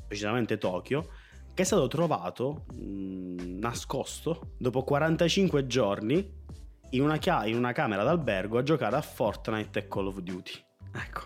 [0.07, 1.09] precisamente Tokyo,
[1.55, 6.41] che è stato trovato mh, nascosto dopo 45 giorni
[6.91, 10.53] in una, chia- in una camera d'albergo a giocare a Fortnite e Call of Duty.
[10.95, 11.21] Ecco,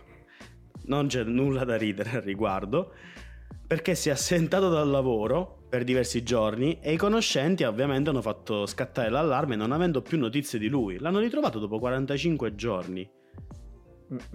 [0.85, 2.93] non c'è nulla da ridere al riguardo,
[3.67, 8.67] perché si è assentato dal lavoro per diversi giorni e i conoscenti ovviamente hanno fatto
[8.67, 10.99] scattare l'allarme non avendo più notizie di lui.
[10.99, 13.09] L'hanno ritrovato dopo 45 giorni.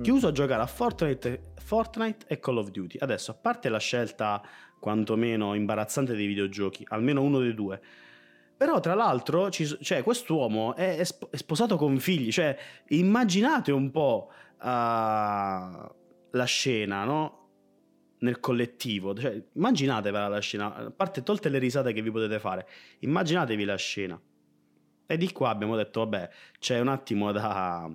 [0.02, 2.98] Chiuso a giocare a Fortnite, Fortnite e Call of Duty.
[3.00, 4.42] Adesso, a parte la scelta
[4.80, 7.80] quantomeno imbarazzante dei videogiochi, almeno uno dei due,
[8.62, 12.32] però, tra l'altro, ci, cioè, quest'uomo è, è, sposato con figli.
[12.32, 12.56] Cioè,
[12.90, 14.30] immaginate un po'
[14.60, 17.50] uh, la scena, no?
[18.20, 19.16] Nel collettivo.
[19.16, 20.76] Cioè, immaginatevela la scena.
[20.76, 22.68] A parte tolte le risate che vi potete fare,
[23.00, 24.22] immaginatevi la scena.
[25.08, 26.30] E di qua abbiamo detto, vabbè,
[26.60, 27.90] c'è un attimo da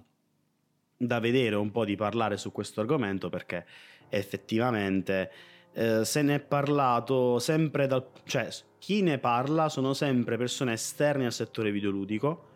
[0.97, 3.67] da vedere un po' di parlare su questo argomento perché
[4.09, 5.31] effettivamente
[5.73, 8.07] eh, se ne è parlato sempre dal...
[8.25, 12.55] cioè chi ne parla sono sempre persone esterne al settore videoludico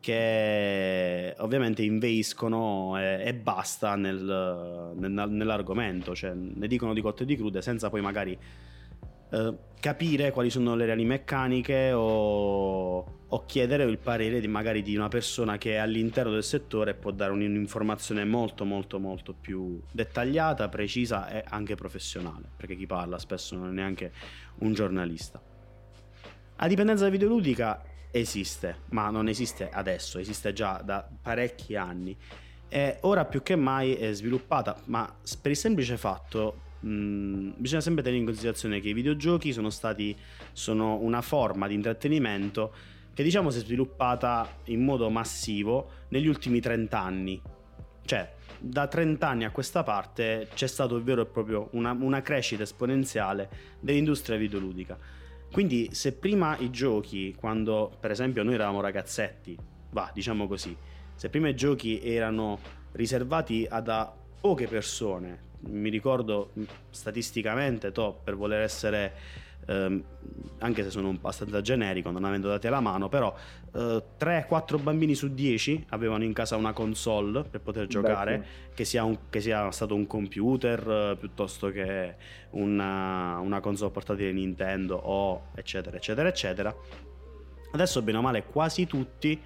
[0.00, 7.26] che ovviamente inveiscono e, e basta nel, nel, nell'argomento, cioè ne dicono di cotte e
[7.26, 8.38] di crude senza poi magari
[9.30, 14.96] eh, capire quali sono le reali meccaniche o, o, chiedere il parere di magari di
[14.96, 19.80] una persona che è all'interno del settore e può dare un'informazione molto molto molto più
[19.90, 24.12] dettagliata, precisa e anche professionale, perché chi parla spesso non è neanche
[24.58, 25.40] un giornalista.
[26.56, 32.16] La dipendenza videoludica esiste, ma non esiste adesso, esiste già da parecchi anni.
[32.70, 35.10] E ora più che mai è sviluppata, ma
[35.40, 40.16] per il semplice fatto Mm, bisogna sempre tenere in considerazione che i videogiochi sono stati
[40.52, 42.72] sono una forma di intrattenimento
[43.18, 47.42] che diciamo si è sviluppata in modo massivo negli ultimi 30 anni
[48.04, 52.62] Cioè, da 30 anni a questa parte c'è stato vero e proprio una, una crescita
[52.62, 53.50] esponenziale
[53.80, 54.96] dell'industria videoludica.
[55.50, 59.58] Quindi se prima i giochi, quando per esempio noi eravamo ragazzetti,
[59.90, 60.76] va, diciamo così,
[61.16, 62.60] se prima i giochi erano
[62.92, 66.52] riservati a poche persone, mi ricordo
[66.90, 69.12] statisticamente, to, per voler essere
[69.66, 70.02] ehm,
[70.58, 73.34] anche se sono abbastanza generico, non avendo dati alla mano, però
[73.74, 78.74] eh, 3-4 bambini su 10 avevano in casa una console per poter giocare, Beh, sì.
[78.74, 82.14] che, sia un, che, sia stato un computer eh, piuttosto che
[82.50, 86.74] una, una console portatile Nintendo o eccetera, eccetera, eccetera.
[87.70, 89.38] Adesso, bene o male, quasi tutti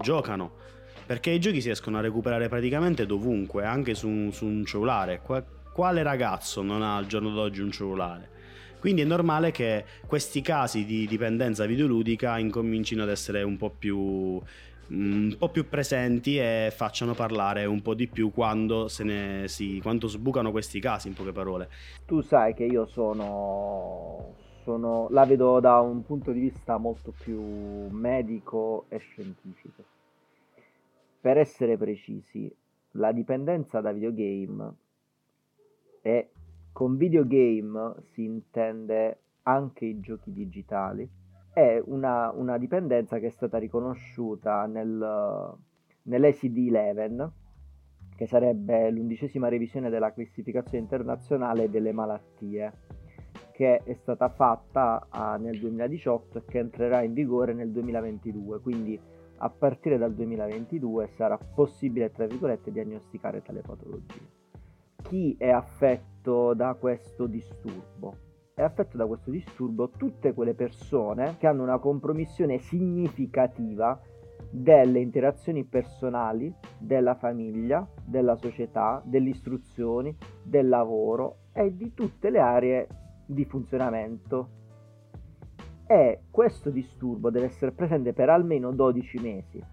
[0.00, 0.66] giocano
[1.08, 5.22] perché i giochi si riescono a recuperare praticamente dovunque, anche su, su un cellulare.
[5.72, 8.28] Quale ragazzo non ha al giorno d'oggi un cellulare?
[8.80, 14.40] Quindi è normale che questi casi di dipendenza videoludica incomincino ad essere un po' più
[14.88, 19.80] un po' più presenti e facciano parlare un po' di più quando, se ne si,
[19.82, 21.68] quando sbucano questi casi, in poche parole.
[22.06, 27.38] Tu sai che io sono, sono, la vedo da un punto di vista molto più
[27.90, 29.84] medico e scientifico.
[31.20, 32.50] Per essere precisi,
[32.92, 34.72] la dipendenza da videogame
[36.00, 36.26] è
[36.78, 41.10] con videogame si intende anche i giochi digitali.
[41.52, 45.56] È una, una dipendenza che è stata riconosciuta nel,
[46.02, 47.30] nell'ECD-11,
[48.14, 52.72] che sarebbe l'undicesima revisione della classificazione internazionale delle malattie,
[53.50, 58.60] che è stata fatta a, nel 2018 e che entrerà in vigore nel 2022.
[58.60, 58.96] Quindi
[59.38, 64.37] a partire dal 2022 sarà possibile, tra virgolette, diagnosticare tale patologia
[65.08, 68.14] chi è affetto da questo disturbo?
[68.52, 73.98] È affetto da questo disturbo tutte quelle persone che hanno una compromissione significativa
[74.50, 82.40] delle interazioni personali, della famiglia, della società, delle istruzioni, del lavoro e di tutte le
[82.40, 82.86] aree
[83.24, 84.48] di funzionamento.
[85.86, 89.64] E questo disturbo deve essere presente per almeno 12 mesi.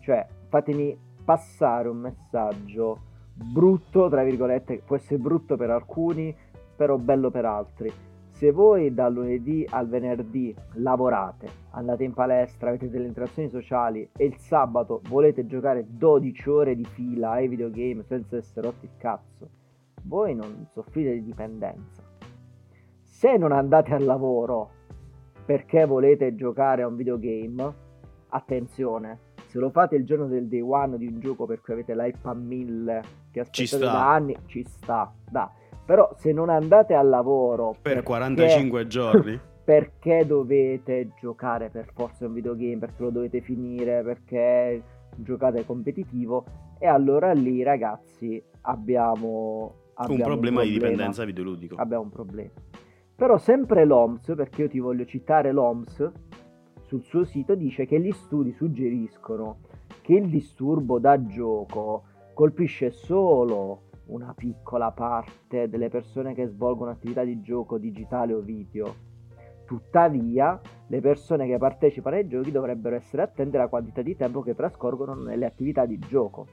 [0.00, 6.34] Cioè, fatemi passare un messaggio brutto, tra virgolette, può essere brutto per alcuni,
[6.76, 7.92] però bello per altri.
[8.28, 14.24] Se voi dal lunedì al venerdì lavorate, andate in palestra, avete delle interazioni sociali e
[14.24, 19.48] il sabato volete giocare 12 ore di fila ai videogame senza essere rotti il cazzo,
[20.02, 22.02] voi non soffrite di dipendenza.
[23.02, 24.70] Se non andate al lavoro
[25.44, 27.72] perché volete giocare a un videogame,
[28.30, 32.28] attenzione, se lo fate il giorno del day one di un gioco perché avete l'hype
[32.28, 33.02] a 1000
[33.34, 35.50] che aspettate da anni, ci sta, da.
[35.84, 42.26] Però se non andate al lavoro per perché, 45 giorni perché dovete giocare per forza
[42.26, 44.82] un videogame, perché lo dovete finire, perché
[45.16, 46.44] giocate competitivo
[46.78, 51.76] e allora lì ragazzi abbiamo, abbiamo un, problema un problema di dipendenza videoludico.
[51.76, 52.50] Abbiamo un problema.
[53.16, 56.12] Però sempre l'OMS, perché io ti voglio citare l'OMS,
[56.82, 59.58] sul suo sito dice che gli studi suggeriscono
[60.02, 62.04] che il disturbo da gioco
[62.34, 69.12] colpisce solo una piccola parte delle persone che svolgono attività di gioco digitale o video.
[69.64, 74.54] Tuttavia, le persone che partecipano ai giochi dovrebbero essere attente alla quantità di tempo che
[74.54, 76.46] trascorrono nelle attività di gioco,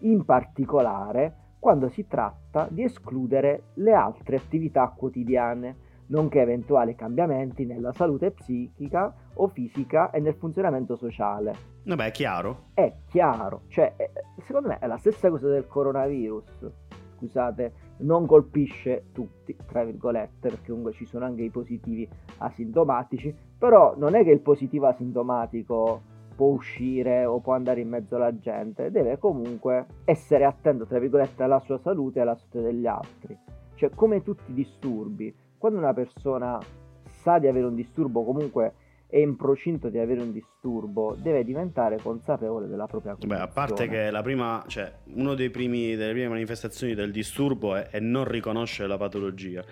[0.00, 5.81] in particolare quando si tratta di escludere le altre attività quotidiane
[6.12, 11.54] nonché eventuali cambiamenti nella salute psichica o fisica e nel funzionamento sociale.
[11.84, 12.64] Vabbè, è chiaro.
[12.74, 13.94] È chiaro, cioè,
[14.42, 16.70] secondo me è la stessa cosa del coronavirus.
[17.16, 22.06] Scusate, non colpisce tutti, tra virgolette, perché comunque ci sono anche i positivi
[22.38, 26.02] asintomatici, però non è che il positivo asintomatico
[26.34, 31.42] può uscire o può andare in mezzo alla gente, deve comunque essere attento, tra virgolette,
[31.42, 33.38] alla sua salute e alla salute degli altri.
[33.76, 36.58] Cioè, come tutti i disturbi, quando una persona
[37.04, 38.72] sa di avere un disturbo, comunque
[39.06, 43.44] è in procinto di avere un disturbo, deve diventare consapevole della propria condizione.
[43.44, 45.96] Beh, a parte che la prima, cioè, una delle prime
[46.26, 49.62] manifestazioni del disturbo è, è non riconoscere la patologia.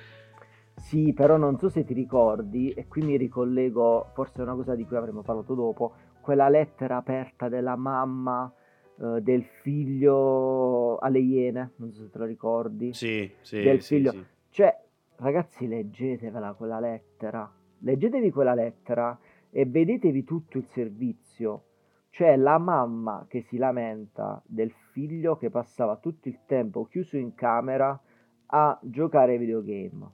[0.76, 4.76] Sì, però non so se ti ricordi, e qui mi ricollego, forse è una cosa
[4.76, 8.48] di cui avremo parlato dopo, quella lettera aperta della mamma
[8.96, 12.94] eh, del figlio alle Iene, non so se te lo ricordi.
[12.94, 13.60] Sì, sì.
[13.60, 14.12] Del sì, figlio.
[14.12, 14.24] Sì.
[14.50, 14.84] Cioè,
[15.20, 17.50] ragazzi, leggetevela quella lettera.
[17.78, 19.18] Leggetevi quella lettera
[19.50, 21.64] e vedetevi tutto il servizio.
[22.10, 27.34] Cioè la mamma che si lamenta del figlio che passava tutto il tempo chiuso in
[27.34, 27.98] camera
[28.46, 30.10] a giocare ai videogame.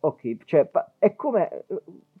[0.00, 1.64] Ok, cioè è come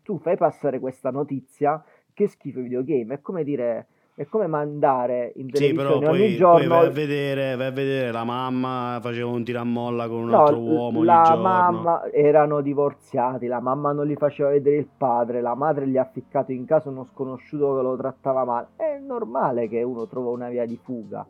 [0.02, 3.86] tu fai passare questa notizia che schifo i videogame, è come dire
[4.18, 7.66] È come mandare in Sì, televisione però ogni poi, poi giorno vai a vedere, vai
[7.66, 11.42] a vedere la mamma faceva un tiramolla con un No, altro uomo ogni la giorno.
[11.42, 16.08] mamma erano divorziati, la mamma non gli faceva vedere il padre, la madre gli ha
[16.10, 18.68] ficcato in casa uno sconosciuto che lo trattava male.
[18.76, 21.26] È normale che uno trova una via di fuga.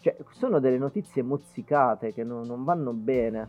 [0.00, 3.48] Cioè, sono delle notizie mozzicate che non, non vanno bene.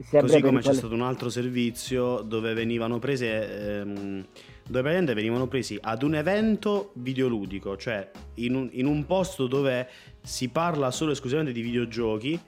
[0.00, 4.26] Sempre Così come c'è stato un altro servizio dove venivano prese, ehm,
[4.72, 9.86] dove praticamente venivano presi ad un evento videoludico, cioè in un, in un posto dove
[10.22, 12.40] si parla solo e esclusivamente di videogiochi,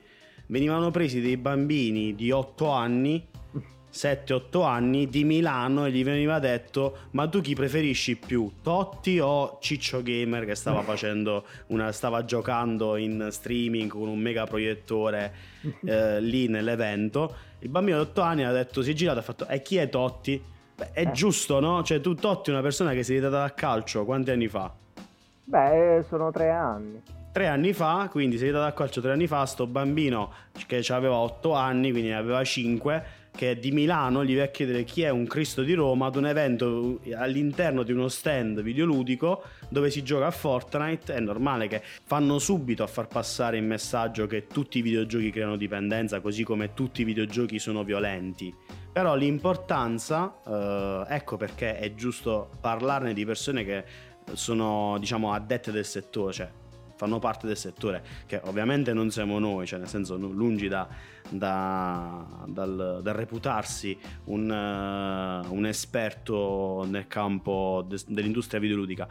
[0.46, 3.26] venivano presi dei bambini di 8 anni,
[3.92, 9.58] 7-8 anni di Milano e gli veniva detto ma tu chi preferisci più, Totti o
[9.60, 15.34] Ciccio Gamer che stava facendo una, stava giocando in streaming con un mega proiettore
[15.84, 17.36] eh, lì nell'evento.
[17.58, 19.76] Il bambino di 8 anni ha detto, si è girato e ha fatto, e chi
[19.76, 20.52] è Totti?
[20.76, 21.10] Beh, è Eh.
[21.12, 21.82] giusto, no?
[21.82, 24.72] Cioè, tu Totti è una persona che si è data a calcio quanti anni fa?
[25.44, 27.02] Beh, sono tre anni.
[27.32, 30.32] Tre anni fa, quindi si è dato a calcio tre anni fa, sto bambino
[30.66, 33.04] che aveva 8 anni, quindi ne aveva 5,
[33.36, 36.16] che è di Milano, gli va a chiedere chi è un Cristo di Roma ad
[36.16, 41.14] un evento all'interno di uno stand videoludico dove si gioca a Fortnite.
[41.14, 45.56] È normale che fanno subito a far passare il messaggio che tutti i videogiochi creano
[45.56, 48.54] dipendenza, così come tutti i videogiochi sono violenti.
[48.92, 53.84] Però l'importanza, eh, ecco perché è giusto parlarne di persone che
[54.32, 56.50] sono, diciamo, addette del settore, cioè
[56.96, 60.88] fanno parte del settore, che ovviamente non siamo noi, cioè nel senso lungi da,
[61.28, 69.08] da- dal, dal reputarsi un, eh, un esperto nel campo de- dell'industria videoludica.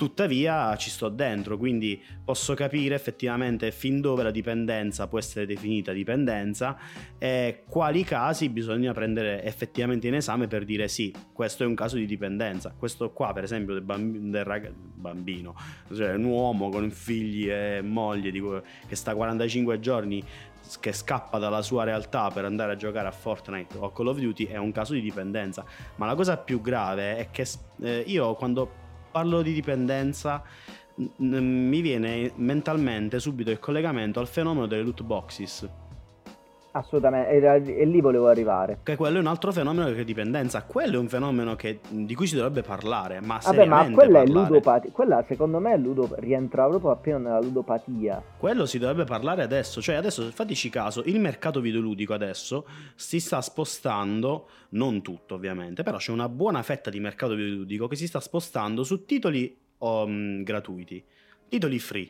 [0.00, 5.92] Tuttavia ci sto dentro, quindi posso capire effettivamente fin dove la dipendenza può essere definita
[5.92, 6.78] dipendenza
[7.18, 11.96] e quali casi bisogna prendere effettivamente in esame per dire sì, questo è un caso
[11.96, 12.74] di dipendenza.
[12.74, 15.54] Questo qua, per esempio, del, bambi- del rag- bambino,
[15.94, 18.42] cioè un uomo con figli e moglie di
[18.88, 20.24] che sta 45 giorni
[20.80, 24.18] che scappa dalla sua realtà per andare a giocare a Fortnite o a Call of
[24.18, 25.62] Duty è un caso di dipendenza.
[25.96, 27.46] Ma la cosa più grave è che
[27.82, 30.42] eh, io quando parlo di dipendenza
[31.16, 35.68] mi viene mentalmente subito il collegamento al fenomeno delle loot boxes.
[36.72, 38.78] Assolutamente, e lì volevo arrivare.
[38.84, 40.62] Che quello è un altro fenomeno che è dipendenza.
[40.62, 44.24] Quello è un fenomeno che- di cui si dovrebbe parlare, ma Vabbè, ma quella è
[44.24, 44.48] parlare.
[44.48, 44.90] ludopatia.
[44.92, 48.22] Quella secondo me è ludo- rientra proprio appena nella ludopatia.
[48.38, 49.82] Quello si dovrebbe parlare adesso.
[49.82, 55.96] Cioè, adesso fateci caso: il mercato videoludico adesso si sta spostando, non tutto ovviamente, però
[55.96, 61.02] c'è una buona fetta di mercato videoludico che si sta spostando su titoli um, gratuiti,
[61.48, 62.08] titoli free,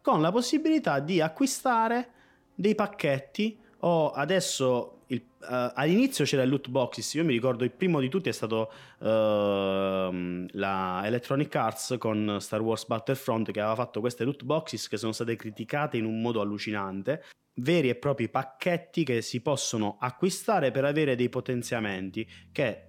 [0.00, 2.10] con la possibilità di acquistare
[2.54, 7.72] dei pacchetti o adesso il- eh, all'inizio c'era il loot boxes, io mi ricordo il
[7.72, 8.70] primo di tutti è stato
[9.00, 14.96] ehm, la Electronic Arts con Star Wars Battlefront che aveva fatto queste loot boxes che
[14.96, 17.24] sono state criticate in un modo allucinante,
[17.54, 22.86] veri e propri pacchetti che si possono acquistare per avere dei potenziamenti che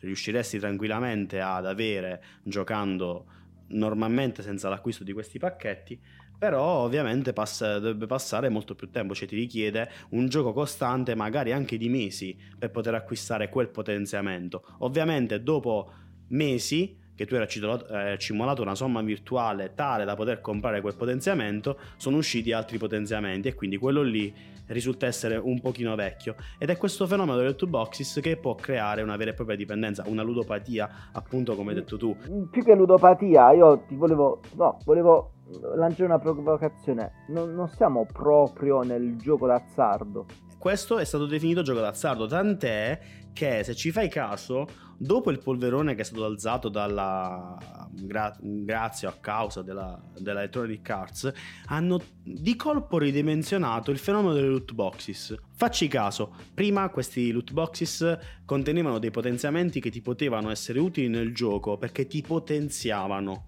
[0.00, 3.26] riusciresti tranquillamente ad avere giocando
[3.68, 5.98] normalmente senza l'acquisto di questi pacchetti
[6.38, 11.52] però ovviamente passa- dovrebbe passare molto più tempo, cioè ti richiede un gioco costante, magari
[11.52, 14.64] anche di mesi, per poter acquistare quel potenziamento.
[14.78, 15.92] Ovviamente dopo
[16.28, 21.78] mesi che tu hai accumulato- accumulato una somma virtuale tale da poter comprare quel potenziamento,
[21.96, 26.76] sono usciti altri potenziamenti e quindi quello lì risulta essere un pochino vecchio ed è
[26.76, 31.10] questo fenomeno delle two boxes che può creare una vera e propria dipendenza, una ludopatia,
[31.12, 32.16] appunto come hai detto tu.
[32.50, 34.40] Più che ludopatia, io ti volevo.
[34.54, 35.32] No, volevo
[35.76, 37.24] lanciare una provocazione.
[37.28, 40.26] Non, non siamo proprio nel gioco d'azzardo.
[40.58, 42.98] Questo è stato definito gioco d'azzardo, tant'è
[43.34, 47.56] che se ci fai caso, dopo il polverone che è stato alzato dalla
[47.90, 51.32] gra- grazie a causa della, della Electronic Arts,
[51.66, 55.34] hanno di colpo ridimensionato il fenomeno delle loot boxes.
[55.54, 61.34] Facci caso, prima questi loot boxes contenevano dei potenziamenti che ti potevano essere utili nel
[61.34, 63.46] gioco perché ti potenziavano.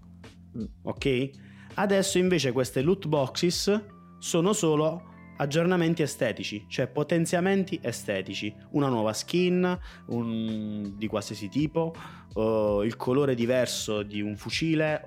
[0.57, 0.65] Mm.
[0.83, 1.29] Ok?
[1.75, 3.85] Adesso invece queste loot boxes
[4.19, 11.93] sono solo aggiornamenti estetici, cioè potenziamenti estetici, una nuova skin un- di qualsiasi tipo,
[12.33, 15.03] o il colore diverso di un fucile,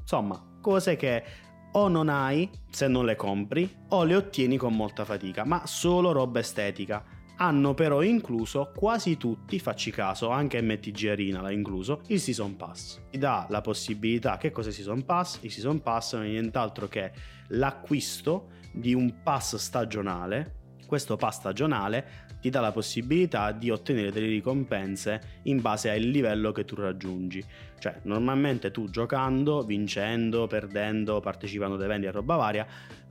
[0.00, 1.24] insomma, cose che
[1.72, 6.12] o non hai se non le compri o le ottieni con molta fatica, ma solo
[6.12, 7.04] roba estetica.
[7.36, 13.00] Hanno però incluso quasi tutti, facci caso, anche MTG Arena l'ha incluso, il Season Pass.
[13.10, 15.40] Ti dà la possibilità, che cos'è Season Pass?
[15.42, 17.10] Il Season Pass non è nient'altro che
[17.48, 20.62] l'acquisto di un pass stagionale.
[20.86, 26.52] Questo pass stagionale ti dà la possibilità di ottenere delle ricompense in base al livello
[26.52, 27.42] che tu raggiungi.
[27.78, 32.66] Cioè, normalmente tu giocando, vincendo, perdendo, partecipando ad eventi e roba varia,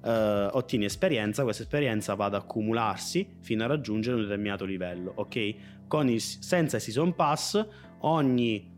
[0.05, 5.55] eh, ottieni esperienza, questa esperienza va ad accumularsi fino a raggiungere un determinato livello, ok?
[5.87, 7.65] Con il, senza il Season Pass,
[8.01, 8.69] ogni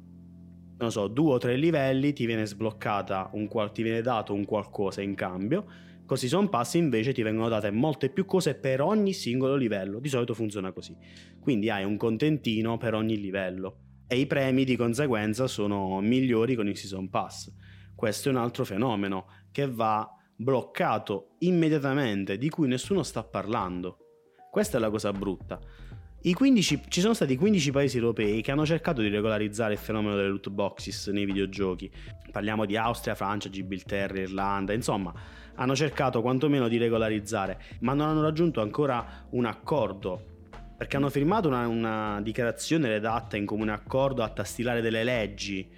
[0.78, 5.02] non so, due o tre livelli ti viene sbloccata un, ti viene dato un qualcosa
[5.02, 5.66] in cambio
[6.06, 10.00] Così Season Pass invece ti vengono date molte più cose per ogni singolo livello.
[10.00, 10.96] Di solito funziona così.
[11.40, 13.80] Quindi hai un contentino per ogni livello.
[14.08, 17.52] E i premi di conseguenza sono migliori con il Season Pass.
[17.96, 23.98] Questo è un altro fenomeno che va bloccato immediatamente, di cui nessuno sta parlando.
[24.52, 25.60] Questa è la cosa brutta.
[26.34, 30.30] 15, ci sono stati 15 paesi europei che hanno cercato di regolarizzare il fenomeno delle
[30.30, 31.92] loot boxes nei videogiochi.
[32.32, 35.14] Parliamo di Austria, Francia, Gibilterra, Irlanda, insomma,
[35.54, 40.34] hanno cercato quantomeno di regolarizzare, ma non hanno raggiunto ancora un accordo.
[40.76, 45.70] Perché hanno firmato una, una dichiarazione redatta in comune accordo a stilare delle leggi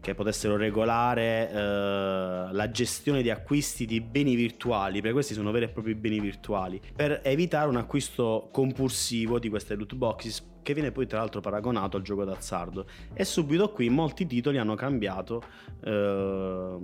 [0.00, 5.66] che potessero regolare eh, la gestione di acquisti di beni virtuali, perché questi sono veri
[5.66, 10.90] e propri beni virtuali, per evitare un acquisto compulsivo di queste loot boxes che viene
[10.90, 12.86] poi tra l'altro paragonato al gioco d'azzardo.
[13.12, 15.42] E subito qui molti titoli hanno cambiato,
[15.84, 16.76] eh,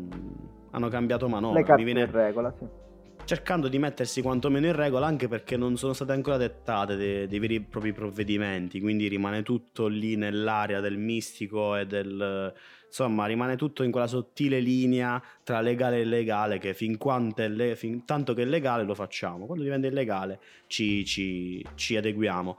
[0.70, 1.60] hanno cambiato manovra.
[1.60, 2.00] Le carte viene...
[2.00, 2.84] in regola, sì
[3.26, 7.38] cercando di mettersi quantomeno in regola anche perché non sono state ancora dettate dei, dei
[7.40, 12.54] veri e propri provvedimenti, quindi rimane tutto lì nell'area del mistico e del...
[12.86, 16.98] insomma rimane tutto in quella sottile linea tra legale e illegale che fin,
[17.34, 17.76] le...
[17.76, 22.56] fin tanto che è legale lo facciamo, quando diventa illegale ci, ci, ci adeguiamo.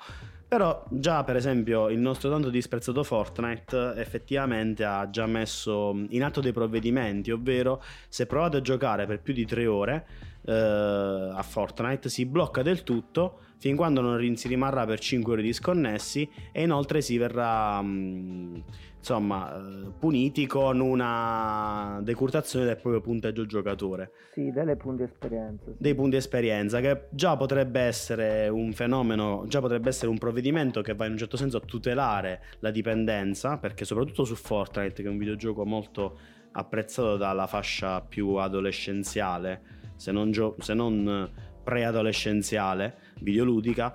[0.47, 6.39] Però già per esempio il nostro tanto disprezzato Fortnite effettivamente ha già messo in atto
[6.39, 10.07] dei provvedimenti, ovvero se provate a giocare per più di tre ore
[10.45, 15.41] eh, a Fortnite si blocca del tutto fin quando non si rimarrà per 5 ore
[15.41, 18.63] disconnessi e inoltre si verrà mh,
[18.97, 24.11] insomma eh, puniti con una decurtazione del proprio punteggio giocatore.
[24.33, 25.65] Sì, delle punti esperienza.
[25.65, 25.75] Sì.
[25.77, 30.95] Dei punti esperienza che già potrebbe essere un fenomeno, già potrebbe essere un provvedimento che
[30.95, 35.11] va in un certo senso a tutelare la dipendenza, perché soprattutto su Fortnite che è
[35.11, 36.17] un videogioco molto
[36.51, 41.29] apprezzato dalla fascia più adolescenziale se non, gio- se non
[41.63, 43.93] preadolescenziale, videoludica,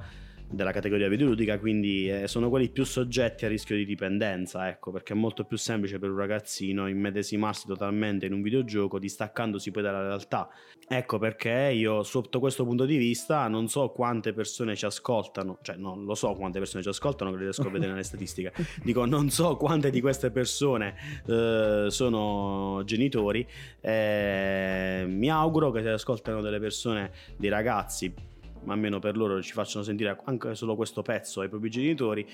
[0.53, 5.15] della categoria videoludica, quindi eh, sono quelli più soggetti a rischio di dipendenza, ecco, perché
[5.15, 10.03] è molto più semplice per un ragazzino immedesimarsi totalmente in un videogioco distaccandosi poi dalla
[10.03, 10.49] realtà.
[10.87, 15.77] Ecco perché io sotto questo punto di vista non so quante persone ci ascoltano, cioè
[15.77, 18.53] non lo so quante persone ci ascoltano, che riesco a vedere nelle statistiche,
[18.85, 20.95] dico non so quante di queste persone
[21.27, 23.47] eh, sono genitori,
[23.81, 28.31] eh, mi auguro che si ascoltano delle persone, dei ragazzi
[28.65, 32.27] ma almeno per loro ci facciano sentire anche solo questo pezzo ai propri genitori.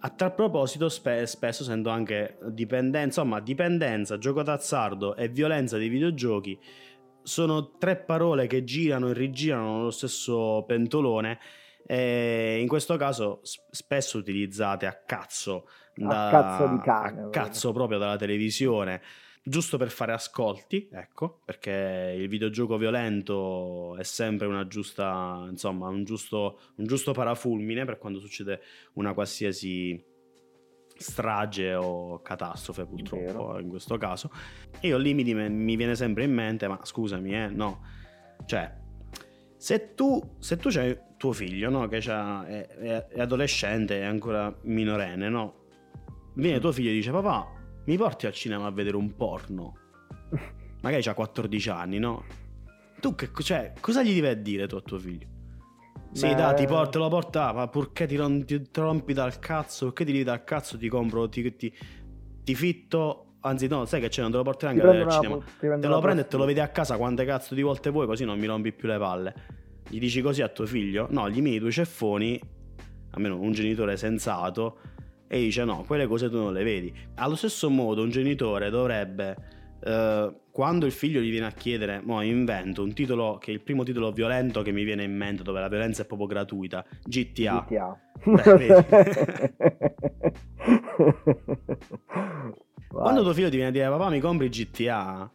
[0.00, 5.88] A tal proposito, spe- spesso sento anche dipendenza, insomma, dipendenza, gioco d'azzardo e violenza dei
[5.88, 6.58] videogiochi
[7.22, 11.38] sono tre parole che girano e rigirano nello stesso pentolone.
[11.84, 17.98] E in questo caso spesso utilizzate a cazzo, da, a cazzo cane, a cazzo proprio
[17.98, 19.00] dalla televisione
[19.48, 26.02] giusto per fare ascolti, ecco, perché il videogioco violento è sempre una giusta, insomma, un
[26.02, 28.60] giusto, un giusto parafulmine per quando succede
[28.94, 30.04] una qualsiasi
[30.98, 34.32] strage o catastrofe purtroppo in questo caso.
[34.80, 37.84] E io lì mi, mi, viene sempre in mente ma scusami eh no.
[38.46, 38.84] Cioè
[39.56, 44.54] se tu se tu c'hai tuo figlio no che è, è, è adolescente è ancora
[44.64, 45.64] minorenne no
[46.34, 47.55] viene tuo figlio e dice papà
[47.86, 49.74] mi porti al cinema a vedere un porno?
[50.82, 52.24] Magari ha 14 anni, no?
[53.00, 55.26] Tu che cioè, cosa gli devi dire tu a tuo figlio?
[56.12, 60.04] Sì, dai, ti porto, lo porta, ma purché ti, rom- ti rompi dal cazzo, perché
[60.06, 61.72] ti devi dal cazzo, ti compro, ti, ti,
[62.42, 65.86] ti fitto, anzi no, sai che c'è, non te lo porterai anche al cinema, te
[65.86, 68.38] lo prendi e te lo vedi a casa quante cazzo di volte vuoi, così non
[68.38, 69.34] mi rompi più le palle.
[69.88, 71.06] Gli dici così a tuo figlio?
[71.10, 72.40] No, gli mini due ceffoni,
[73.10, 74.78] almeno un genitore sensato,
[75.28, 76.94] e dice no, quelle cose tu non le vedi.
[77.16, 79.36] Allo stesso modo un genitore dovrebbe,
[79.84, 83.60] eh, quando il figlio gli viene a chiedere, mo invento un titolo che è il
[83.60, 87.66] primo titolo violento che mi viene in mente, dove la violenza è proprio gratuita, GTA.
[87.68, 88.00] GTA.
[88.24, 88.84] Beh,
[92.88, 95.30] quando tuo figlio ti viene a dire papà mi compri GTA,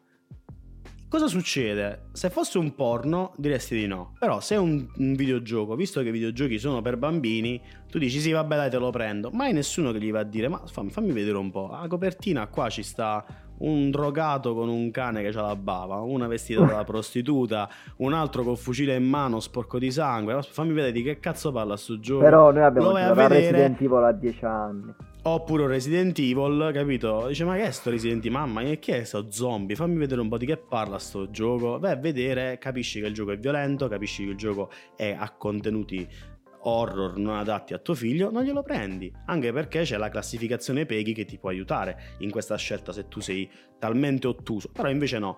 [1.11, 2.03] Cosa succede?
[2.13, 6.07] Se fosse un porno diresti di no, però se è un, un, videogioco, visto che
[6.07, 9.91] i videogiochi sono per bambini, tu dici sì vabbè dai te lo prendo, mai nessuno
[9.91, 12.81] che gli va a dire ma fammi, fammi vedere un po', la copertina qua ci
[12.81, 13.25] sta
[13.57, 18.43] un drogato con un cane che ha la bava, una vestita da prostituta, un altro
[18.43, 20.41] col fucile in mano sporco di sangue.
[20.41, 22.23] Fammi vedere di che cazzo parla sto gioco.
[22.23, 23.51] Però noi abbiamo giocato a vedere...
[23.51, 24.93] Resident Evil a 10 anni.
[25.23, 27.27] Oppure Resident Evil, capito?
[27.27, 28.39] Dice, ma che è sto Resident Evil?
[28.39, 29.75] Mamma, che è sto zombie?
[29.75, 31.77] Fammi vedere un po' di che parla sto gioco.
[31.77, 35.29] Vai a vedere, capisci che il gioco è violento, capisci che il gioco è a
[35.29, 36.07] contenuti
[36.63, 39.13] horror non adatti a tuo figlio, non glielo prendi.
[39.25, 43.19] Anche perché c'è la classificazione Peggy che ti può aiutare in questa scelta se tu
[43.19, 43.47] sei
[43.77, 44.69] talmente ottuso.
[44.73, 45.37] Però invece no.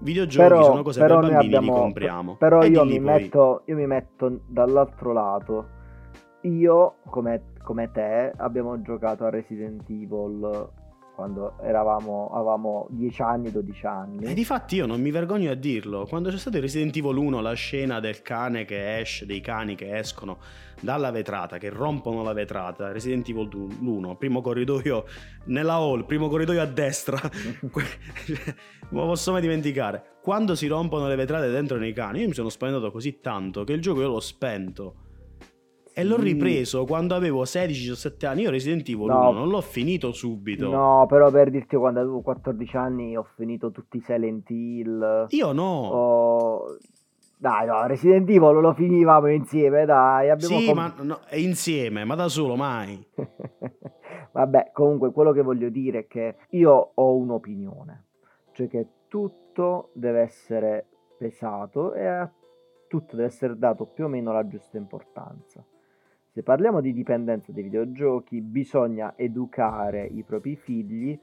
[0.00, 2.36] Videogiochi però, sono cose per bambini, abbiamo, li compriamo.
[2.36, 3.00] Però io mi, poi...
[3.00, 5.76] metto, io mi metto dall'altro lato.
[6.42, 10.70] Io, come, come te, abbiamo giocato a Resident Evil
[11.18, 14.24] quando eravamo, avevamo 10 anni, 12 anni.
[14.24, 17.54] E difatti io non mi vergogno a dirlo, quando c'è stato Resident Evil 1, la
[17.54, 20.38] scena del cane che esce, dei cani che escono
[20.80, 23.48] dalla vetrata, che rompono la vetrata, Resident Evil
[23.80, 25.06] 1, primo corridoio
[25.46, 27.18] nella hall, primo corridoio a destra,
[28.90, 30.18] non lo posso mai dimenticare.
[30.22, 33.72] Quando si rompono le vetrate dentro nei cani, io mi sono spaventato così tanto che
[33.72, 35.06] il gioco io l'ho spento
[35.98, 38.42] e l'ho ripreso quando avevo 16-17 anni.
[38.42, 39.30] Io Resident Evil no.
[39.30, 40.70] 1 non l'ho finito subito.
[40.70, 45.26] No, però per dirti quando avevo 14 anni ho finito tutti i Silent Hill.
[45.30, 45.88] Io no.
[45.88, 46.76] Ho...
[47.36, 50.30] Dai, no, Resident Evil lo finivamo insieme, dai.
[50.30, 53.04] Abbiamo sì, com- ma no, insieme, ma da solo mai.
[54.30, 58.04] Vabbè, comunque quello che voglio dire è che io ho un'opinione.
[58.52, 60.86] Cioè che tutto deve essere
[61.18, 62.32] pesato e a
[62.86, 65.64] tutto deve essere dato più o meno la giusta importanza.
[66.38, 71.18] Se parliamo di dipendenza dai videogiochi, bisogna educare i propri figli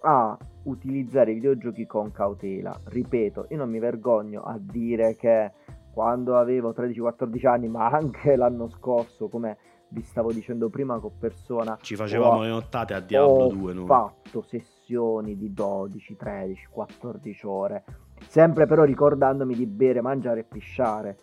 [0.00, 2.74] a utilizzare i videogiochi con cautela.
[2.82, 5.52] Ripeto, io non mi vergogno a dire che
[5.92, 9.58] quando avevo 13-14 anni, ma anche l'anno scorso, come
[9.90, 13.76] vi stavo dicendo prima con persona, ci facevamo ho, le nottate a Diablo 2.
[13.80, 17.84] Ho fatto sessioni di 12, 13, 14 ore,
[18.28, 21.18] sempre però ricordandomi di bere, mangiare e pisciare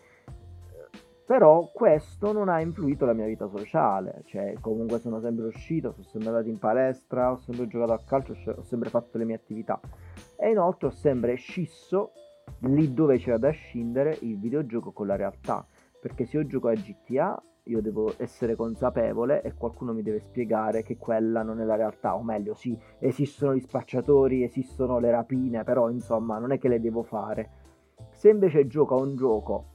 [1.26, 6.06] però questo non ha influito la mia vita sociale, cioè comunque sono sempre uscito, sono
[6.08, 9.80] sempre andato in palestra, ho sempre giocato a calcio, ho sempre fatto le mie attività.
[10.36, 12.12] E inoltre ho sempre scisso
[12.60, 15.66] lì dove c'era da scindere il videogioco con la realtà,
[16.00, 20.84] perché se io gioco a GTA io devo essere consapevole e qualcuno mi deve spiegare
[20.84, 25.64] che quella non è la realtà, o meglio, sì, esistono gli spacciatori, esistono le rapine,
[25.64, 27.50] però insomma non è che le devo fare.
[28.12, 29.74] Se invece gioco a un gioco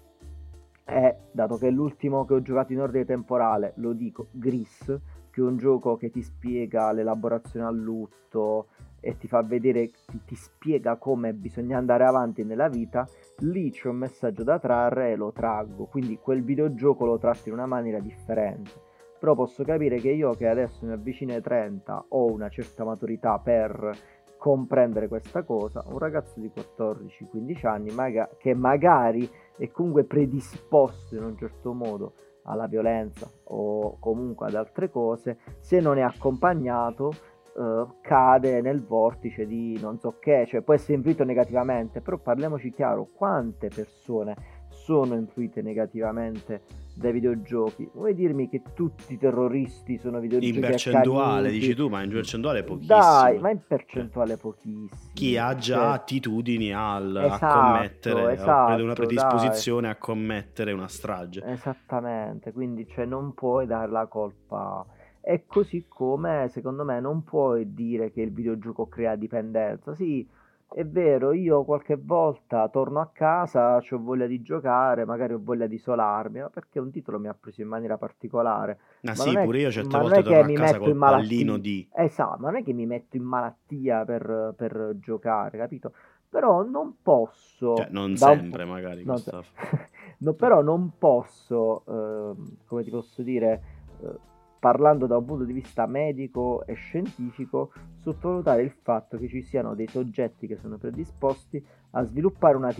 [0.90, 4.84] è, dato che è l'ultimo che ho giocato in ordine temporale, lo dico, Gris,
[5.30, 8.66] che è un gioco che ti spiega l'elaborazione al lutto
[8.98, 13.06] e ti fa vedere, ti, ti spiega come bisogna andare avanti nella vita,
[13.38, 17.54] lì c'è un messaggio da trarre e lo traggo, quindi quel videogioco lo tratto in
[17.54, 18.88] una maniera differente.
[19.20, 23.38] Però posso capire che io che adesso mi avvicino ai 30 ho una certa maturità
[23.38, 23.92] per
[24.40, 31.24] comprendere questa cosa, un ragazzo di 14-15 anni maga- che magari è comunque predisposto in
[31.24, 32.14] un certo modo
[32.44, 37.12] alla violenza o comunque ad altre cose, se non è accompagnato
[37.54, 42.72] eh, cade nel vortice di non so che, cioè può essere influito negativamente, però parliamoci
[42.72, 44.59] chiaro, quante persone
[44.90, 46.62] sono influite negativamente
[46.94, 47.88] dai videogiochi.
[47.94, 50.56] Vuoi dirmi che tutti i terroristi sono videogiochi?
[50.56, 52.98] In percentuale, dici tu, ma in percentuale pochissimo.
[52.98, 54.88] Dai, ma in percentuale pochissimo.
[55.12, 55.86] Chi ha già cioè...
[55.92, 59.90] attitudini al, esatto, a commettere, esatto, una predisposizione dai.
[59.92, 61.44] a commettere una strage.
[61.44, 64.84] Esattamente, quindi cioè, non puoi dare la colpa.
[65.20, 69.94] È così come, secondo me, non puoi dire che il videogioco crea dipendenza.
[69.94, 70.26] Sì,
[70.72, 75.66] è vero, io qualche volta torno a casa, ho voglia di giocare, magari ho voglia
[75.66, 78.78] di isolarmi, ma perché un titolo mi ha preso in maniera particolare.
[79.02, 81.88] Ah ma sì, pure io certe volte torno a casa col pallino di...
[81.92, 85.92] Esatto, ma non è che mi metto in malattia per, per giocare, capito?
[86.28, 87.74] Però non posso...
[87.74, 89.20] Cioè, non sempre po- magari, non
[90.18, 92.34] no, però non posso, eh,
[92.66, 93.62] come ti posso dire...
[94.02, 94.28] Eh,
[94.60, 99.74] parlando da un punto di vista medico e scientifico, sottovalutare il fatto che ci siano
[99.74, 102.72] dei soggetti che sono predisposti a sviluppare una,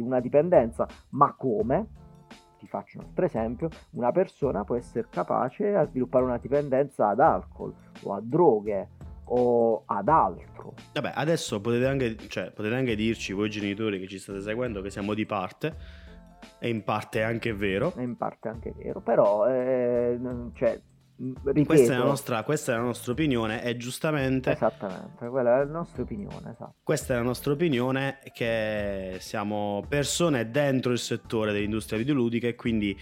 [0.00, 1.86] una dipendenza, ma come?
[2.58, 7.20] Ti faccio un altro esempio, una persona può essere capace a sviluppare una dipendenza ad
[7.20, 7.72] alcol
[8.02, 8.88] o a droghe
[9.26, 10.74] o ad altro.
[10.92, 14.90] Vabbè, adesso potete anche, cioè, potete anche dirci voi genitori che ci state seguendo che
[14.90, 15.76] siamo di parte
[16.58, 17.94] e in parte è anche vero.
[17.94, 20.18] È in parte anche vero, però eh,
[20.54, 20.80] cioè,
[21.20, 24.52] Ripeto, questa, è nostra, questa, è la nostra, opinione e giustamente...
[24.52, 26.50] Esattamente, quella è la nostra opinione.
[26.50, 26.74] Esatto.
[26.80, 32.96] Questa è la nostra opinione che siamo persone dentro il settore dell'industria videoludica e quindi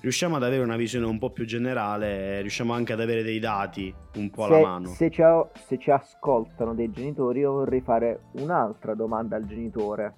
[0.00, 3.94] riusciamo ad avere una visione un po' più generale, riusciamo anche ad avere dei dati
[4.16, 4.88] un po' se, alla mano.
[4.88, 5.22] Se ci,
[5.66, 10.14] se ci ascoltano dei genitori, io vorrei fare un'altra domanda al genitore.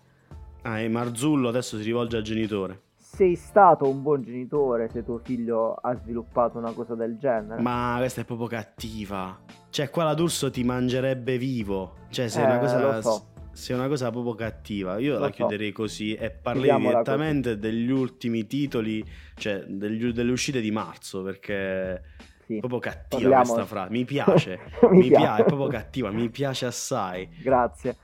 [0.62, 2.83] Ah, e Marzullo adesso si rivolge al genitore
[3.14, 7.60] sei stato un buon genitore se tuo figlio ha sviluppato una cosa del genere.
[7.62, 9.38] Ma questa è proprio cattiva.
[9.70, 11.94] Cioè, qua la D'Urso ti mangerebbe vivo.
[12.10, 13.02] Cioè, se è una Eh, cosa.
[13.02, 13.26] so.
[13.52, 15.32] Se è una cosa proprio cattiva, io Lo la so.
[15.32, 19.04] chiuderei così e parlerei direttamente degli ultimi titoli,
[19.36, 22.02] cioè degli- delle uscite di marzo, perché
[22.46, 22.56] Sì.
[22.56, 23.90] è proprio cattiva Parliamo- questa frase.
[23.92, 24.58] Mi piace,
[24.90, 25.24] Mi mi, piace.
[25.24, 27.28] piace, è proprio cattiva, mi piace assai.
[27.42, 27.96] Grazie.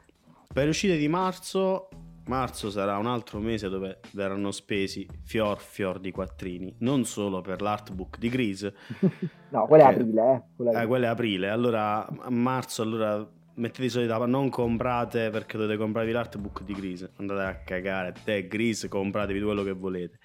[0.52, 1.88] Per le uscite di marzo,
[2.26, 7.60] marzo sarà un altro mese dove verranno spesi fior fior di quattrini, non solo per
[7.60, 8.74] l'artbook di Grease,
[9.50, 10.42] no, quella è Che- aprile, eh.
[10.56, 14.48] Quella è eh, quello è aprile, allora a marzo allora mettete i soldi da non
[14.48, 19.72] comprate perché dovete comprarvi l'artbook di Grease, andate a cagare, te Grease compratevi quello che
[19.72, 20.18] volete.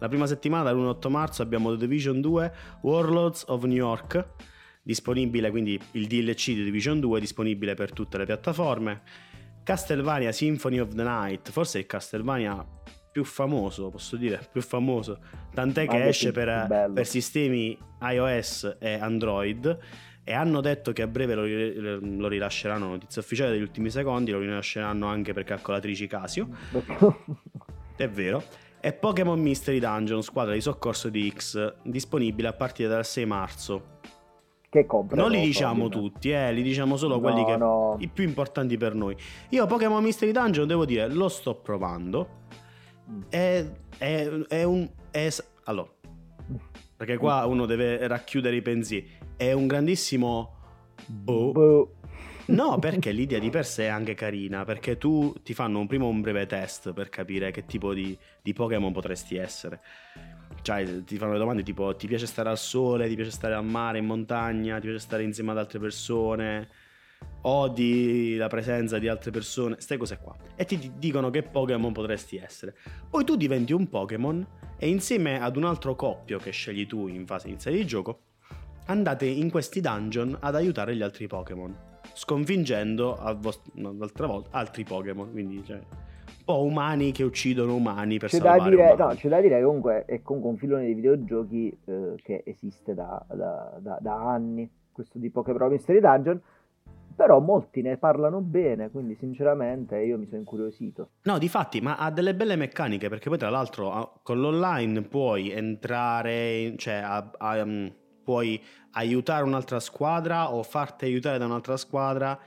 [0.00, 4.26] La prima settimana, dall'1-8 marzo, abbiamo The Division 2 Warlords of New York,
[4.80, 9.02] disponibile quindi il DLC di Division 2, disponibile per tutte le piattaforme.
[9.68, 12.66] Castlevania Symphony of the Night, forse il Castlevania
[13.12, 15.18] più famoso, posso dire, più famoso,
[15.52, 19.78] tant'è che anche esce per, per sistemi iOS e Android
[20.24, 24.38] e hanno detto che a breve lo, lo rilasceranno, notizia ufficiale degli ultimi secondi, lo
[24.38, 26.48] rilasceranno anche per calcolatrici Casio,
[27.94, 28.42] è vero.
[28.80, 33.97] E Pokémon Mystery Dungeon, squadra di soccorso di X, disponibile a partire dal 6 marzo.
[34.68, 35.20] Che compra.
[35.20, 37.96] Non li diciamo tutti, eh, li diciamo solo No, quelli che no.
[38.00, 39.16] i più importanti per noi.
[39.50, 42.28] Io Pokémon Mystery Dungeon devo dire, lo sto provando.
[43.10, 43.20] Mm.
[43.28, 44.88] È, è, è un...
[45.10, 45.28] è-
[45.64, 45.90] allora,
[46.96, 49.08] perché qua uno deve racchiudere i pensieri.
[49.36, 50.54] È un grandissimo...
[51.06, 51.52] Boh.
[51.52, 51.92] Boh.
[52.46, 56.08] No, perché l'idea di per sé è anche carina, perché tu ti fanno un primo
[56.08, 59.80] un breve test per capire che tipo di, di Pokémon potresti essere.
[60.62, 63.64] Cioè, ti fanno le domande tipo ti piace stare al sole, ti piace stare al
[63.64, 66.68] mare, in montagna, ti piace stare insieme ad altre persone,
[67.42, 70.36] odi la presenza di altre persone, queste cose qua.
[70.56, 72.76] E ti dicono che Pokémon potresti essere.
[73.08, 74.46] Poi tu diventi un Pokémon
[74.78, 78.22] e insieme ad un altro coppio che scegli tu in fase iniziale di gioco,
[78.86, 81.74] andate in questi dungeon ad aiutare gli altri Pokémon,
[82.14, 85.80] sconfiggendo a vos- no, volta altri Pokémon, quindi cioè,
[86.48, 88.98] po' umani che uccidono umani per C'è da, salvare dire, umani.
[89.00, 92.94] no, c'è da dire che comunque è comunque un filone di videogiochi eh, che esiste
[92.94, 96.40] da, da- da- da anni, questo di Pokémon Mystery Dungeon,
[97.14, 101.10] però molti ne parlano bene, quindi sinceramente io mi sono incuriosito.
[101.24, 105.50] No, difatti, ma ha delle belle meccaniche perché poi tra l'altro ah, con l'online puoi
[105.50, 107.86] entrare, cioè a- a- mm,
[108.24, 108.58] puoi
[108.92, 112.38] aiutare un'altra squadra o farti aiutare da un'altra squadra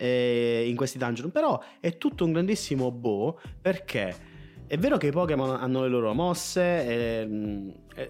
[0.00, 4.28] eh, in questi dungeon, però è tutto un grandissimo boh perché
[4.66, 8.08] è vero che i Pokémon hanno le loro mosse e, mm, e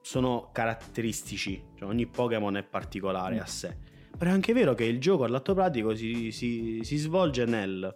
[0.00, 3.76] sono caratteristici, cioè ogni Pokémon è particolare a sé.
[4.16, 7.94] Però è anche vero che il gioco all'atto pratico si, si- si svolge nel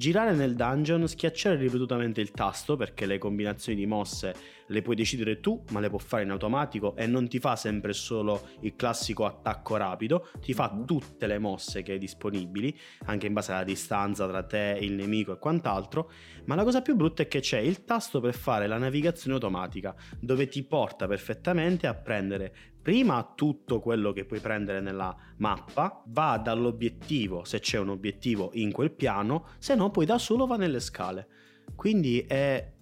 [0.00, 4.34] girare nel dungeon, schiacciare ripetutamente il tasto perché le combinazioni di mosse
[4.68, 7.92] le puoi decidere tu, ma le può fare in automatico e non ti fa sempre
[7.92, 10.86] solo il classico attacco rapido, ti fa Mhm.
[10.86, 12.74] tutte le mosse che hai disponibili,
[13.06, 16.10] anche in base alla distanza tra te e il nemico e quant'altro.
[16.46, 19.94] Ma la cosa più brutta è che c'è il tasto per fare la navigazione automatica,
[20.18, 26.38] dove ti porta perfettamente a prendere prima tutto quello che puoi prendere nella mappa, va
[26.38, 30.80] dall'obiettivo, se c'è un obiettivo in quel piano, se no poi da solo va nelle
[30.80, 31.28] scale.
[31.74, 32.72] Quindi è,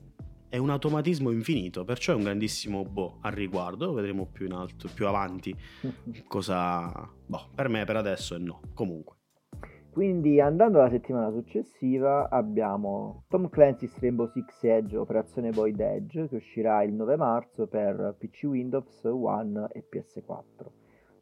[0.49, 4.88] è un automatismo infinito, perciò è un grandissimo boh al riguardo, vedremo più in alto,
[4.92, 5.55] più avanti
[6.26, 7.11] cosa...
[7.26, 9.17] Boh, per me per adesso è no, comunque.
[9.99, 16.36] Quindi andando alla settimana successiva abbiamo Tom Clancy's Rainbow Six Siege Operazione Void Edge che
[16.36, 20.66] uscirà il 9 marzo per PC Windows One e PS4.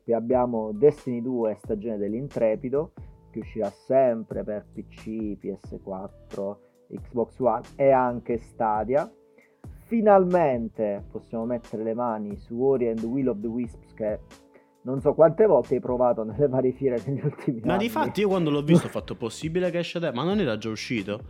[0.04, 2.92] Poi abbiamo Destiny 2 Stagione dell'Intrepido
[3.30, 6.56] che uscirà sempre per PC, PS4,
[6.88, 9.10] Xbox One e anche Stadia.
[9.86, 14.20] Finalmente possiamo mettere le mani su Ori and Will of the Wisps che
[14.86, 17.82] non so quante volte hai provato nelle varie fiere negli ultimi Ma anni.
[17.84, 20.12] di fatti io quando l'ho visto ho fatto possibile che esce da...
[20.12, 21.20] Ma non era già uscito?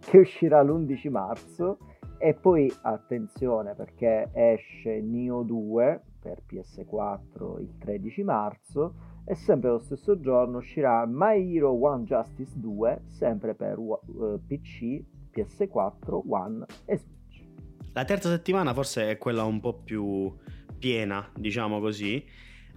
[0.00, 1.78] che uscirà l'11 marzo
[2.18, 8.94] e poi attenzione perché esce Neo 2 per PS4 il 13 marzo
[9.24, 15.04] e sempre lo stesso giorno uscirà My Hero One Justice 2 sempre per eh, PC,
[15.32, 17.44] PS4, One e Switch.
[17.92, 20.32] La terza settimana forse è quella un po' più
[20.78, 22.24] piena, diciamo così.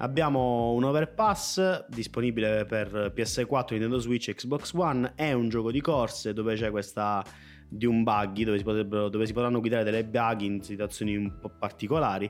[0.01, 5.13] Abbiamo un overpass disponibile per PS4, Nintendo Switch e Xbox One.
[5.15, 7.23] È un gioco di corse dove c'è questa
[7.73, 11.49] di un buggy dove si, dove si, potranno guidare delle buggy in situazioni un po'
[11.49, 12.29] particolari.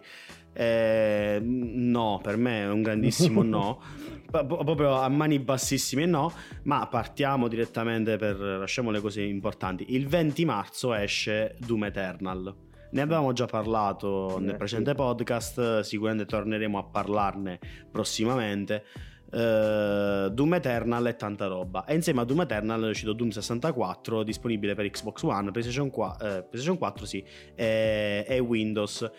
[0.51, 3.81] Eh, no, per me è un grandissimo no,
[4.29, 6.29] proprio a mani bassissime no,
[6.63, 9.95] ma partiamo direttamente per lasciamo le cose importanti.
[9.95, 12.69] Il 20 marzo esce Doom Eternal.
[12.91, 18.83] Ne avevamo già parlato nel precedente podcast, sicuramente torneremo a parlarne prossimamente
[19.31, 21.85] uh, Doom Eternal e tanta roba.
[21.85, 26.27] E insieme a Doom Eternal è uscito Doom 64 disponibile per Xbox One, PlayStation 4,
[26.27, 27.23] eh, PlayStation 4 sì,
[27.55, 29.09] e, e Windows.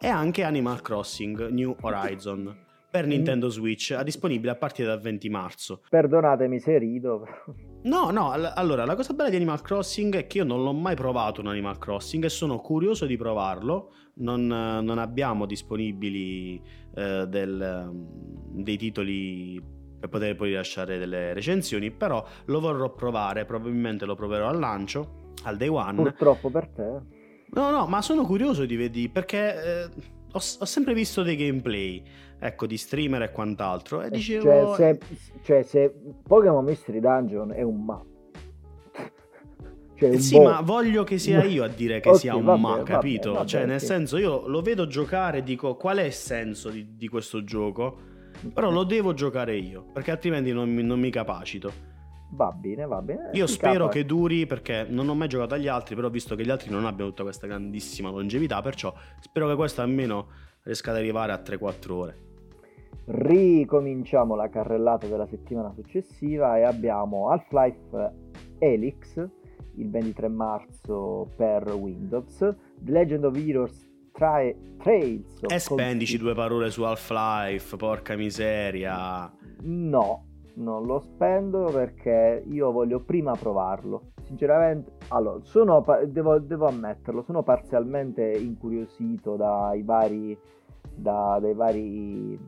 [0.00, 5.28] E anche Animal Crossing New Horizon per Nintendo Switch, è disponibile a partire dal 20
[5.28, 5.82] marzo.
[5.88, 7.24] Perdonatemi se rido.
[7.82, 10.94] No, no, allora la cosa bella di Animal Crossing è che io non l'ho mai
[10.94, 13.92] provato un Animal Crossing e sono curioso di provarlo.
[14.16, 16.60] Non, non abbiamo disponibili
[16.94, 23.44] eh, del, mm, dei titoli per poter poi lasciare delle recensioni, però lo vorrò provare,
[23.44, 25.94] probabilmente lo proverò al lancio, al day one.
[25.94, 27.00] Purtroppo per te.
[27.52, 29.62] No, no, ma sono curioso di vedere perché...
[29.84, 32.02] Eh, ho, ho, sempre visto dei gameplay,
[32.40, 34.02] ecco, di streamer e quant'altro.
[34.02, 34.74] E eh, dicevo...
[34.74, 35.94] Cioè, se, cioè, se
[36.26, 38.02] Pokémon Mystery Dungeon è un ma.
[39.94, 42.58] Cioè, sì, bo- ma voglio che sia io a dire che okay, sia un vabbè,
[42.58, 43.34] ma, capito?
[43.34, 43.86] Vabbè, cioè, nel sì.
[43.86, 48.08] senso, io lo vedo giocare e dico qual è il senso di, di questo gioco?
[48.54, 51.70] Però lo devo giocare io, perché altrimenti non mi, non mi capacito.
[52.30, 53.28] Va bene, va bene.
[53.34, 53.90] Io spero capa.
[53.90, 56.86] che duri perché non ho mai giocato agli altri, però visto che gli altri non
[56.86, 60.28] abbiano tutta questa grandissima longevità, perciò spero che questo almeno
[60.62, 62.29] riesca ad arrivare a 3-4 ore.
[63.06, 68.12] Ricominciamo la carrellata della settimana successiva e abbiamo Half-Life
[68.58, 69.28] Helix
[69.76, 75.40] il 23 marzo per Windows, The Legend of Heroes Tra- Trails.
[75.48, 79.32] E spendici due parole su Half-Life, porca miseria.
[79.62, 84.12] No, non lo spendo perché io voglio prima provarlo.
[84.24, 90.38] Sinceramente, allora, sono, devo, devo ammetterlo, sono parzialmente incuriosito dai vari,
[90.94, 92.38] da, dai vari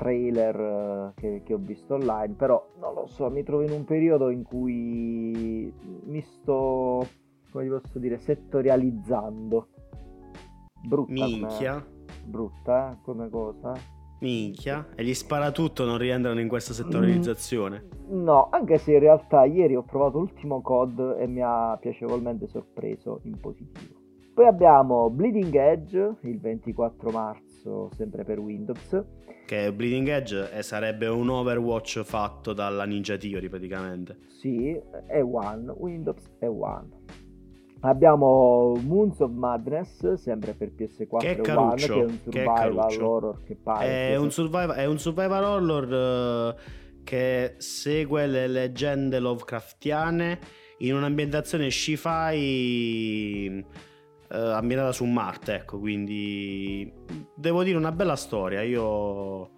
[0.00, 3.84] trailer eh, che, che, ho visto online, però non lo so, mi trovo in un
[3.84, 5.70] periodo in cui
[6.04, 7.06] mi sto,
[7.52, 9.68] come posso dire, settorializzando.
[10.82, 11.12] Brutta.
[11.12, 11.72] Minchia.
[11.74, 13.74] Come, brutta come cosa
[14.20, 17.88] Minchia, e gli spara tutto non rientrano in questa settorializzazione?
[18.10, 22.46] Mm, no, anche se in realtà ieri ho provato l'ultimo COD e mi ha piacevolmente
[22.46, 23.99] sorpreso in positivo.
[24.40, 29.04] Poi abbiamo Bleeding Edge il 24 marzo, sempre per Windows.
[29.44, 34.16] Che Bleeding Edge sarebbe un Overwatch fatto dalla Ninja Theory praticamente.
[34.28, 36.88] Sì, è One, Windows è One.
[37.80, 43.02] Abbiamo Moons of Madness, sempre per PS4 che è One, che è un survival che
[43.02, 44.08] horror che pare.
[44.08, 50.38] È, un survival, è un survival horror uh, che segue le leggende Lovecraftiane
[50.78, 53.64] in un'ambientazione sci-fi
[54.30, 56.92] uh, ambientata su Marte, ecco, quindi
[57.34, 58.62] devo dire una bella storia.
[58.62, 59.50] Io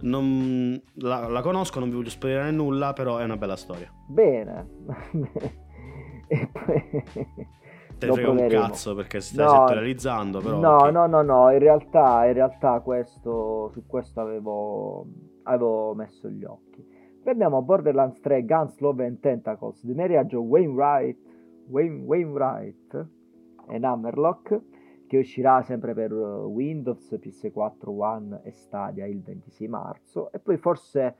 [0.00, 3.92] non, la, la conosco, non vi voglio spoilerare nulla, però è una bella storia.
[4.06, 4.66] Bene.
[6.28, 7.06] e poi
[7.98, 10.92] te frega un cazzo perché stai no, settorializzando però no okay.
[10.92, 15.06] no no no in realtà in realtà questo su questo avevo
[15.44, 16.86] avevo messo gli occhi
[17.24, 21.18] abbiamo Borderlands 3 Guns Love and Tentacles di Marriage Wainwright
[21.68, 23.06] Wayne, Wainwright
[23.70, 24.60] e Hammerlock
[25.08, 31.16] che uscirà sempre per Windows, PS4 One e Stadia il 26 marzo e poi forse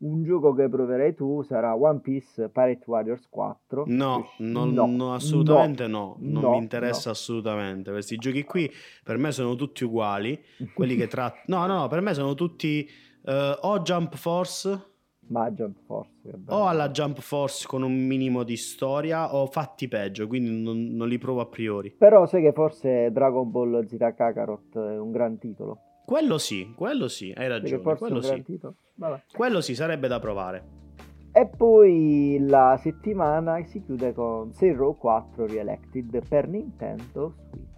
[0.00, 3.84] un gioco che proverai tu sarà One Piece Pirate Warriors 4.
[3.86, 6.40] No, non, no, no assolutamente no, no.
[6.40, 7.90] non no, mi interessa assolutamente.
[7.90, 8.70] Questi giochi qui
[9.02, 10.38] per me sono tutti uguali,
[10.74, 11.66] quelli che trattano...
[11.66, 12.88] No, no, per me sono tutti
[13.24, 13.30] uh,
[13.60, 14.88] o Jump Force...
[15.30, 16.10] Ma Jump Force.
[16.46, 21.08] O alla Jump Force con un minimo di storia o fatti peggio, quindi non, non
[21.08, 21.94] li provo a priori.
[21.96, 25.78] Però sai che forse Dragon Ball Z Kakarot è un gran titolo.
[26.04, 27.80] Quello sì, quello sì, hai ragione.
[27.80, 28.60] Quello sì.
[29.32, 30.78] quello sì, sarebbe da provare.
[31.32, 37.68] E poi la settimana si chiude con Zero 4 Reelected per Nintendo Switch.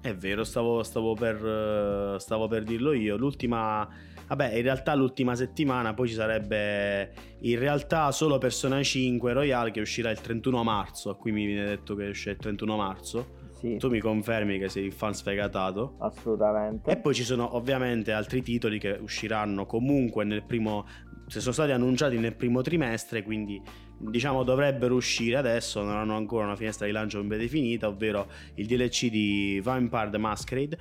[0.00, 3.18] È vero, stavo, stavo, per, stavo per dirlo io.
[3.18, 3.86] L'ultima
[4.28, 9.80] Vabbè, in realtà l'ultima settimana poi ci sarebbe in realtà solo Persona 5 Royale che
[9.80, 11.16] uscirà il 31 marzo.
[11.16, 13.36] Qui mi viene detto che esce il 31 marzo.
[13.58, 13.76] Sì.
[13.76, 15.96] Tu mi confermi che sei il fan sfegatato?
[15.98, 16.90] Assolutamente.
[16.90, 20.86] E poi ci sono ovviamente altri titoli che usciranno comunque nel primo...
[21.26, 23.60] Se sono stati annunciati nel primo trimestre, quindi
[23.98, 28.66] diciamo dovrebbero uscire adesso, non hanno ancora una finestra di lancio ben definita, ovvero il
[28.66, 30.78] DLC di Vampire the Masquerade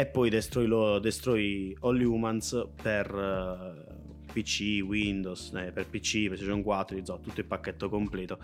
[0.00, 6.96] e poi Destroy, Destroy All Humans per eh, PC, Windows, eh, per PC, PlayStation 4,
[6.96, 8.38] insomma, tutto il pacchetto completo.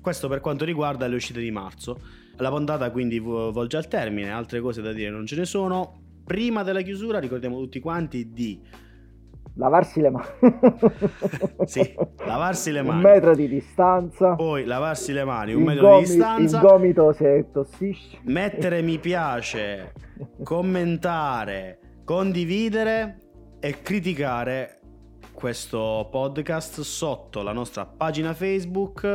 [0.00, 2.00] Questo per quanto riguarda le uscite di marzo.
[2.36, 6.00] La puntata quindi volge al termine, altre cose da dire non ce ne sono.
[6.24, 8.60] Prima della chiusura ricordiamo tutti quanti di
[9.56, 10.26] lavarsi le mani.
[11.64, 11.94] sì,
[12.26, 12.96] lavarsi le mani.
[12.96, 14.34] Un metro di distanza.
[14.34, 16.56] Poi lavarsi le mani, un il metro gomi- di distanza.
[16.56, 18.18] Il gomito se tossisce.
[18.24, 19.92] Mettere mi piace,
[20.42, 23.20] commentare, condividere
[23.60, 24.80] e criticare
[25.34, 29.08] questo podcast sotto la nostra pagina Facebook eh,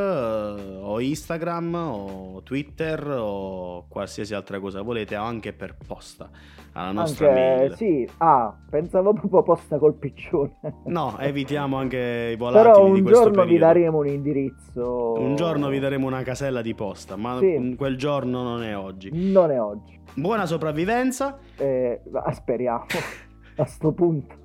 [0.82, 6.30] o Instagram o Twitter o qualsiasi altra cosa volete, anche per posta
[6.74, 7.76] alla nostra anche, mail.
[7.76, 10.60] Sì, ah, pensavo proprio posta col piccione.
[10.86, 13.46] No, evitiamo anche i volatili Però un giorno periodo.
[13.52, 15.14] vi daremo un indirizzo.
[15.14, 17.76] Un giorno vi daremo una casella di posta, ma Sì.
[17.78, 19.10] quel giorno non è oggi.
[19.12, 19.98] Non è oggi.
[20.14, 21.40] Buona sopravvivenza.
[21.58, 22.02] Eh,
[22.34, 22.86] speriamo
[23.58, 24.39] a sto punto.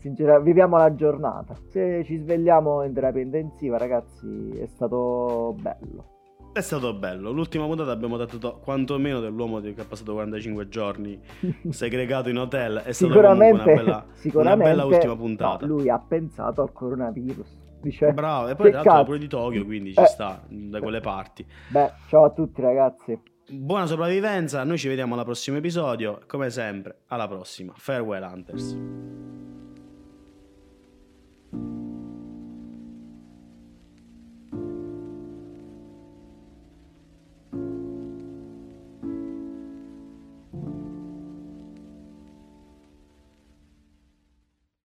[0.00, 1.54] Sinceramente, viviamo la giornata.
[1.68, 6.04] Se ci svegliamo in terapia intensiva, ragazzi, è stato bello.
[6.52, 7.30] È stato bello.
[7.30, 11.20] L'ultima puntata abbiamo detto to- quantomeno dell'uomo che ha passato 45 giorni
[11.70, 12.78] segregato in hotel.
[12.78, 15.66] È stata una bella, sicuramente una bella ultima puntata.
[15.66, 17.58] no, lui ha pensato al coronavirus.
[17.82, 20.06] Dice, Bravo, e poi tra l'altro pure di Tokyo, quindi ci Eh.
[20.06, 21.46] sta da quelle parti.
[21.68, 23.18] Beh, ciao a tutti ragazzi.
[23.52, 26.20] Buona sopravvivenza, noi ci vediamo al prossimo episodio.
[26.26, 27.72] Come sempre, alla prossima.
[27.76, 28.76] Farewell Hunters.
[31.52, 31.79] Thank you.